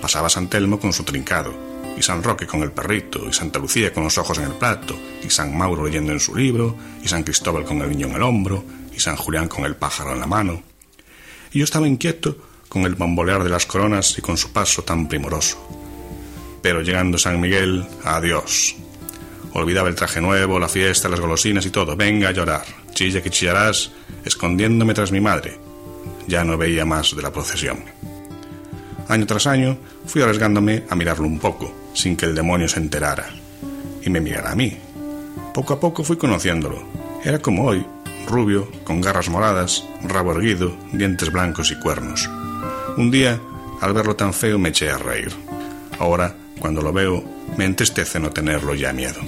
Pasaba 0.00 0.30
San 0.30 0.48
Telmo 0.48 0.80
con 0.80 0.94
su 0.94 1.04
trincado, 1.04 1.52
y 1.96 2.02
San 2.02 2.22
Roque 2.22 2.46
con 2.46 2.62
el 2.62 2.72
perrito, 2.72 3.28
y 3.28 3.32
Santa 3.32 3.58
Lucía 3.58 3.92
con 3.92 4.04
los 4.04 4.18
ojos 4.18 4.38
en 4.38 4.44
el 4.44 4.52
plato, 4.52 4.96
y 5.24 5.30
San 5.30 5.56
Mauro 5.56 5.84
leyendo 5.84 6.12
en 6.12 6.20
su 6.20 6.34
libro, 6.34 6.76
y 7.02 7.08
San 7.08 7.22
Cristóbal 7.22 7.64
con 7.64 7.80
el 7.80 7.90
niño 7.90 8.06
en 8.08 8.14
el 8.14 8.22
hombro, 8.22 8.64
y 8.94 9.00
San 9.00 9.16
Julián 9.16 9.48
con 9.48 9.64
el 9.64 9.76
pájaro 9.76 10.12
en 10.12 10.20
la 10.20 10.26
mano. 10.26 10.62
Y 11.52 11.58
yo 11.58 11.64
estaba 11.64 11.88
inquieto 11.88 12.36
con 12.68 12.84
el 12.84 12.94
bambolear 12.94 13.44
de 13.44 13.50
las 13.50 13.66
coronas 13.66 14.16
y 14.18 14.22
con 14.22 14.36
su 14.36 14.52
paso 14.52 14.82
tan 14.82 15.06
primoroso. 15.06 15.58
Pero 16.62 16.80
llegando 16.80 17.18
San 17.18 17.40
Miguel, 17.40 17.86
adiós. 18.04 18.74
Olvidaba 19.52 19.88
el 19.88 19.94
traje 19.94 20.20
nuevo, 20.20 20.58
la 20.58 20.68
fiesta, 20.68 21.08
las 21.08 21.20
golosinas 21.20 21.66
y 21.66 21.70
todo. 21.70 21.96
Venga 21.96 22.28
a 22.28 22.32
llorar. 22.32 22.64
Chilla 22.94 23.22
que 23.22 23.28
chillarás, 23.28 23.90
escondiéndome 24.24 24.94
tras 24.94 25.12
mi 25.12 25.20
madre. 25.20 25.58
Ya 26.26 26.44
no 26.44 26.56
veía 26.56 26.86
más 26.86 27.14
de 27.14 27.20
la 27.20 27.32
procesión. 27.32 27.84
Año 29.08 29.26
tras 29.26 29.46
año 29.46 29.76
fui 30.06 30.22
arriesgándome 30.22 30.84
a 30.88 30.94
mirarlo 30.94 31.26
un 31.26 31.38
poco, 31.38 31.74
sin 31.94 32.16
que 32.16 32.26
el 32.26 32.34
demonio 32.34 32.68
se 32.68 32.80
enterara. 32.80 33.26
Y 34.02 34.10
me 34.10 34.20
mirara 34.20 34.52
a 34.52 34.56
mí. 34.56 34.76
Poco 35.54 35.74
a 35.74 35.80
poco 35.80 36.02
fui 36.04 36.16
conociéndolo. 36.16 36.82
Era 37.24 37.38
como 37.38 37.64
hoy, 37.64 37.86
rubio, 38.26 38.68
con 38.84 39.00
garras 39.00 39.28
moradas, 39.28 39.84
rabo 40.02 40.32
erguido, 40.32 40.76
dientes 40.92 41.30
blancos 41.30 41.70
y 41.70 41.78
cuernos. 41.78 42.28
Un 42.96 43.10
día, 43.10 43.40
al 43.80 43.92
verlo 43.92 44.16
tan 44.16 44.32
feo, 44.32 44.58
me 44.58 44.70
eché 44.70 44.90
a 44.90 44.98
reír. 44.98 45.32
Ahora, 45.98 46.34
cuando 46.58 46.82
lo 46.82 46.92
veo, 46.92 47.22
me 47.56 47.64
entristece 47.64 48.18
no 48.18 48.30
tenerlo 48.30 48.74
ya 48.74 48.92
miedo. 48.92 49.20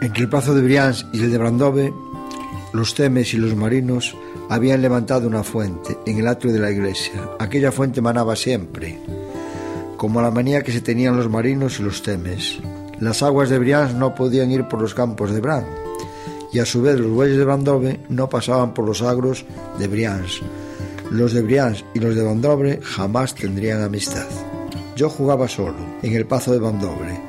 Entre 0.00 0.22
el 0.22 0.28
plazo 0.28 0.54
de 0.54 0.62
Brians 0.62 1.06
y 1.12 1.20
el 1.20 1.30
de 1.30 1.38
Brandove, 1.38 1.92
los 2.72 2.94
temes 2.94 3.34
y 3.34 3.36
los 3.36 3.54
marinos 3.54 4.16
habían 4.48 4.82
levantado 4.82 5.28
una 5.28 5.42
fuente 5.42 5.96
en 6.06 6.18
el 6.18 6.26
atrio 6.26 6.52
de 6.52 6.58
la 6.58 6.70
iglesia. 6.70 7.12
Aquella 7.38 7.70
fuente 7.70 8.00
manaba 8.00 8.34
siempre, 8.34 8.98
como 10.02 10.20
la 10.20 10.32
manía 10.32 10.64
que 10.64 10.72
se 10.72 10.80
tenían 10.80 11.16
los 11.16 11.30
marinos 11.30 11.78
y 11.78 11.84
los 11.84 12.02
temes. 12.02 12.58
Las 12.98 13.22
aguas 13.22 13.50
de 13.50 13.60
Brians 13.60 13.94
no 13.94 14.16
podían 14.16 14.50
ir 14.50 14.66
por 14.66 14.80
los 14.80 14.94
campos 14.94 15.30
de 15.30 15.40
Bran, 15.40 15.64
y 16.52 16.58
a 16.58 16.66
su 16.66 16.82
vez 16.82 16.98
los 16.98 17.12
bueyes 17.12 17.38
de 17.38 17.44
Brandove 17.44 18.00
no 18.08 18.28
pasaban 18.28 18.74
por 18.74 18.84
los 18.84 19.00
agros 19.00 19.44
de 19.78 19.86
Brians. 19.86 20.40
Los 21.12 21.34
de 21.34 21.42
Brians 21.42 21.84
y 21.94 22.00
los 22.00 22.16
de 22.16 22.24
Bandobre 22.24 22.80
jamás 22.82 23.36
tendrían 23.36 23.80
amistad. 23.80 24.26
Yo 24.96 25.08
jugaba 25.08 25.46
solo, 25.46 25.78
en 26.02 26.14
el 26.14 26.26
pazo 26.26 26.50
de 26.50 26.58
Bandobre. 26.58 27.20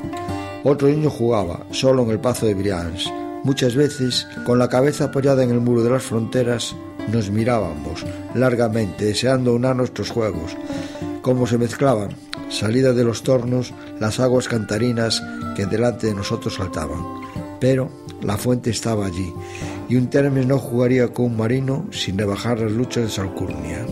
Otro 0.63 0.87
niño 0.87 1.11
jugaba, 1.11 1.67
solo 1.69 2.01
en 2.01 2.09
el 2.09 2.19
pazo 2.19 2.47
de 2.47 2.55
Brians. 2.55 3.07
Muchas 3.43 3.75
veces, 3.75 4.27
con 4.47 4.57
la 4.57 4.67
cabeza 4.67 5.03
apoyada 5.03 5.43
en 5.43 5.51
el 5.51 5.59
muro 5.59 5.83
de 5.83 5.91
las 5.91 6.01
fronteras, 6.01 6.75
nos 7.11 7.29
mirábamos 7.29 8.03
largamente, 8.33 9.05
deseando 9.05 9.53
unar 9.53 9.75
nuestros 9.75 10.09
juegos. 10.09 10.57
Cómo 11.21 11.45
se 11.45 11.59
mezclaban, 11.59 12.09
salida 12.53 12.93
de 12.93 13.03
los 13.03 13.23
tornos, 13.23 13.73
las 13.99 14.19
aguas 14.19 14.47
cantarinas 14.47 15.21
que 15.55 15.65
delante 15.65 16.07
de 16.07 16.15
nosotros 16.15 16.55
saltaban. 16.55 17.01
Pero 17.59 17.89
la 18.21 18.37
fuente 18.37 18.69
estaba 18.69 19.05
allí, 19.05 19.33
y 19.89 19.95
un 19.95 20.09
Termes 20.09 20.45
no 20.45 20.59
jugaría 20.59 21.07
con 21.09 21.25
un 21.25 21.37
marino 21.37 21.87
sin 21.91 22.17
rebajar 22.17 22.59
las 22.59 22.71
luchas 22.71 23.03
de 23.03 23.09
Salcurnia. 23.09 23.85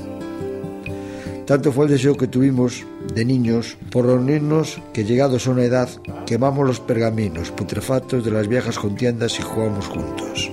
Tanto 1.45 1.71
fue 1.71 1.85
el 1.85 1.91
deseo 1.91 2.15
que 2.15 2.27
tuvimos 2.27 2.85
de 3.13 3.25
niños 3.25 3.77
por 3.91 4.05
reunirnos 4.05 4.79
que 4.93 5.03
llegados 5.03 5.47
a 5.47 5.51
una 5.51 5.63
edad 5.63 5.89
quemamos 6.25 6.65
los 6.65 6.79
pergaminos 6.79 7.51
putrefactos 7.51 8.23
de 8.23 8.31
las 8.31 8.47
viejas 8.47 8.79
contiendas 8.79 9.37
y 9.39 9.41
jugamos 9.41 9.87
juntos. 9.87 10.49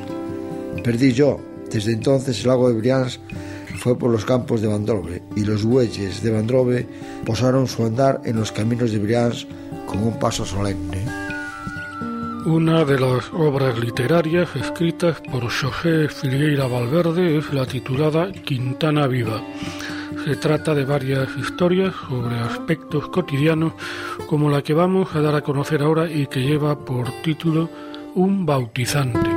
Perdí 0.82 1.12
yo, 1.12 1.38
desde 1.70 1.92
entonces 1.92 2.40
el 2.40 2.48
lago 2.48 2.68
de 2.68 2.78
Brians 2.78 3.20
fue 3.78 3.96
por 3.96 4.10
los 4.10 4.24
campos 4.24 4.60
de 4.60 4.66
Vandrove 4.66 5.22
y 5.36 5.44
los 5.44 5.64
bueyes 5.64 6.22
de 6.22 6.30
Vandrove 6.32 6.86
posaron 7.24 7.66
su 7.66 7.84
andar 7.84 8.20
en 8.24 8.36
los 8.36 8.52
caminos 8.52 8.90
de 8.90 8.98
Brians 8.98 9.46
con 9.86 10.02
un 10.02 10.18
paso 10.18 10.44
solemne. 10.44 11.04
Una 12.44 12.84
de 12.84 12.98
las 12.98 13.30
obras 13.32 13.78
literarias 13.78 14.48
escritas 14.56 15.20
por 15.30 15.42
José 15.42 16.08
Filgueira 16.08 16.66
Valverde 16.66 17.38
es 17.38 17.52
la 17.52 17.66
titulada 17.66 18.32
Quintana 18.32 19.06
Viva. 19.06 19.42
Se 20.24 20.34
trata 20.36 20.74
de 20.74 20.84
varias 20.84 21.28
historias 21.36 21.94
sobre 22.08 22.36
aspectos 22.38 23.08
cotidianos 23.08 23.74
como 24.26 24.50
la 24.50 24.62
que 24.62 24.74
vamos 24.74 25.14
a 25.14 25.20
dar 25.20 25.34
a 25.34 25.42
conocer 25.42 25.82
ahora 25.82 26.10
y 26.10 26.26
que 26.26 26.40
lleva 26.40 26.78
por 26.78 27.10
título 27.22 27.68
Un 28.14 28.44
bautizante. 28.44 29.30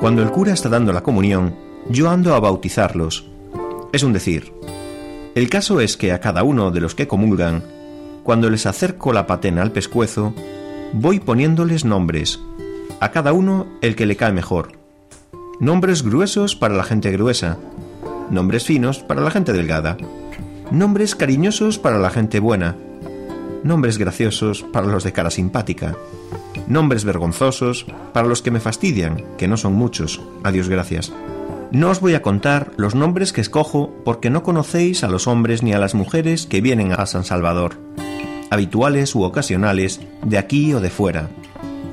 Cuando 0.00 0.22
el 0.22 0.30
cura 0.30 0.52
está 0.52 0.68
dando 0.68 0.92
la 0.92 1.02
comunión, 1.02 1.65
yo 1.88 2.10
ando 2.10 2.34
a 2.34 2.40
bautizarlos. 2.40 3.26
Es 3.92 4.02
un 4.02 4.12
decir. 4.12 4.52
El 5.34 5.48
caso 5.48 5.80
es 5.80 5.96
que 5.96 6.12
a 6.12 6.20
cada 6.20 6.42
uno 6.42 6.70
de 6.70 6.80
los 6.80 6.94
que 6.94 7.06
comulgan, 7.06 7.62
cuando 8.22 8.50
les 8.50 8.66
acerco 8.66 9.12
la 9.12 9.26
patena 9.26 9.62
al 9.62 9.72
pescuezo, 9.72 10.34
voy 10.92 11.20
poniéndoles 11.20 11.84
nombres, 11.84 12.40
a 13.00 13.10
cada 13.10 13.32
uno 13.32 13.66
el 13.82 13.94
que 13.94 14.06
le 14.06 14.16
cae 14.16 14.32
mejor. 14.32 14.72
Nombres 15.60 16.02
gruesos 16.02 16.56
para 16.56 16.74
la 16.74 16.84
gente 16.84 17.12
gruesa, 17.12 17.58
nombres 18.30 18.64
finos 18.64 18.98
para 18.98 19.20
la 19.20 19.30
gente 19.30 19.52
delgada, 19.52 19.96
nombres 20.70 21.14
cariñosos 21.14 21.78
para 21.78 21.98
la 21.98 22.10
gente 22.10 22.40
buena, 22.40 22.76
nombres 23.62 23.98
graciosos 23.98 24.62
para 24.62 24.86
los 24.86 25.04
de 25.04 25.12
cara 25.12 25.30
simpática, 25.30 25.96
nombres 26.66 27.04
vergonzosos 27.04 27.86
para 28.12 28.26
los 28.26 28.42
que 28.42 28.50
me 28.50 28.60
fastidian, 28.60 29.22
que 29.38 29.48
no 29.48 29.56
son 29.56 29.74
muchos, 29.74 30.20
a 30.42 30.50
Dios 30.50 30.68
gracias. 30.68 31.12
No 31.72 31.90
os 31.90 32.00
voy 32.00 32.14
a 32.14 32.22
contar 32.22 32.72
los 32.76 32.94
nombres 32.94 33.32
que 33.32 33.40
escojo 33.40 33.92
porque 34.04 34.30
no 34.30 34.42
conocéis 34.42 35.04
a 35.04 35.08
los 35.08 35.26
hombres 35.26 35.62
ni 35.62 35.72
a 35.72 35.78
las 35.78 35.94
mujeres 35.94 36.46
que 36.46 36.60
vienen 36.60 36.92
a 36.92 37.06
San 37.06 37.24
Salvador, 37.24 37.74
habituales 38.50 39.14
u 39.14 39.22
ocasionales, 39.22 40.00
de 40.24 40.38
aquí 40.38 40.72
o 40.72 40.80
de 40.80 40.90
fuera. 40.90 41.28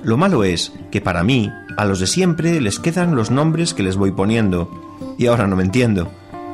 Lo 0.03 0.17
malo 0.17 0.43
es 0.43 0.74
que 0.91 1.01
para 1.01 1.24
mí, 1.24 1.49
a 1.78 1.86
los 1.86 1.99
de 1.99 2.07
siempre 2.07 2.61
les 2.61 2.80
quedan 2.80 3.15
los 3.15 3.32
nombres 3.32 3.74
que 3.74 3.84
les 3.84 3.95
voy 3.95 4.11
poniendo, 4.11 4.69
y 5.17 5.26
ahora 5.26 5.47
no 5.47 5.55
me 5.55 5.63
entiendo 5.63 6.11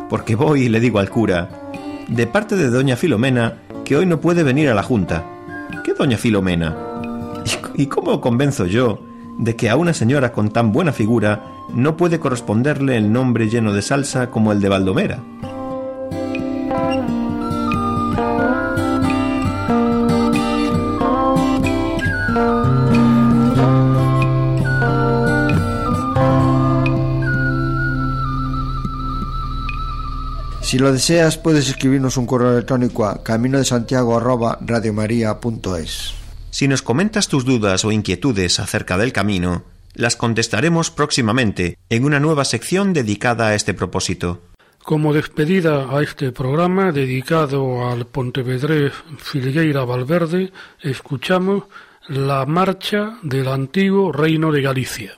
porque 0.09 0.35
voy 0.35 0.63
y 0.63 0.69
le 0.69 0.79
digo 0.79 0.99
al 0.99 1.09
cura, 1.09 1.49
de 2.07 2.27
parte 2.27 2.55
de 2.55 2.69
doña 2.69 2.95
Filomena, 2.95 3.59
que 3.85 3.95
hoy 3.95 4.05
no 4.05 4.19
puede 4.19 4.43
venir 4.43 4.69
a 4.69 4.73
la 4.73 4.83
junta. 4.83 5.23
¿Qué 5.83 5.93
doña 5.93 6.17
Filomena? 6.17 6.75
¿Y 7.75 7.85
cómo 7.85 8.19
convenzo 8.19 8.65
yo 8.65 8.99
de 9.39 9.55
que 9.55 9.69
a 9.69 9.77
una 9.77 9.93
señora 9.93 10.31
con 10.31 10.49
tan 10.49 10.71
buena 10.71 10.91
figura 10.91 11.45
no 11.73 11.97
puede 11.97 12.19
corresponderle 12.19 12.97
el 12.97 13.11
nombre 13.11 13.49
lleno 13.49 13.73
de 13.73 13.81
salsa 13.81 14.29
como 14.29 14.51
el 14.51 14.59
de 14.59 14.69
Baldomera? 14.69 15.19
Si 30.61 30.77
lo 30.77 30.91
deseas, 30.91 31.37
puedes 31.37 31.67
escribirnos 31.67 32.17
un 32.17 32.27
correo 32.27 32.51
electrónico 32.51 33.05
a 33.07 33.23
camino 33.23 33.57
de 33.57 33.65
Santiago 33.65 34.19
Si 36.51 36.67
nos 36.67 36.81
comentas 36.81 37.27
tus 37.27 37.45
dudas 37.45 37.85
o 37.85 37.91
inquietudes 37.91 38.59
acerca 38.59 38.97
del 38.97 39.13
camino, 39.13 39.63
las 39.93 40.15
contestaremos 40.15 40.91
próximamente 40.91 41.77
en 41.89 42.05
una 42.05 42.19
nueva 42.19 42.45
sección 42.45 42.93
dedicada 42.93 43.47
a 43.47 43.55
este 43.55 43.73
propósito. 43.73 44.41
Como 44.83 45.13
despedida 45.13 45.95
a 45.95 46.01
este 46.01 46.31
programa 46.31 46.91
dedicado 46.91 47.87
al 47.87 48.07
Pontevedrés 48.07 48.93
Filgueira 49.19 49.85
Valverde, 49.85 50.51
escuchamos 50.81 51.63
la 52.07 52.45
marcha 52.45 53.19
del 53.21 53.47
antiguo 53.49 54.11
Reino 54.11 54.51
de 54.51 54.61
Galicia. 54.61 55.17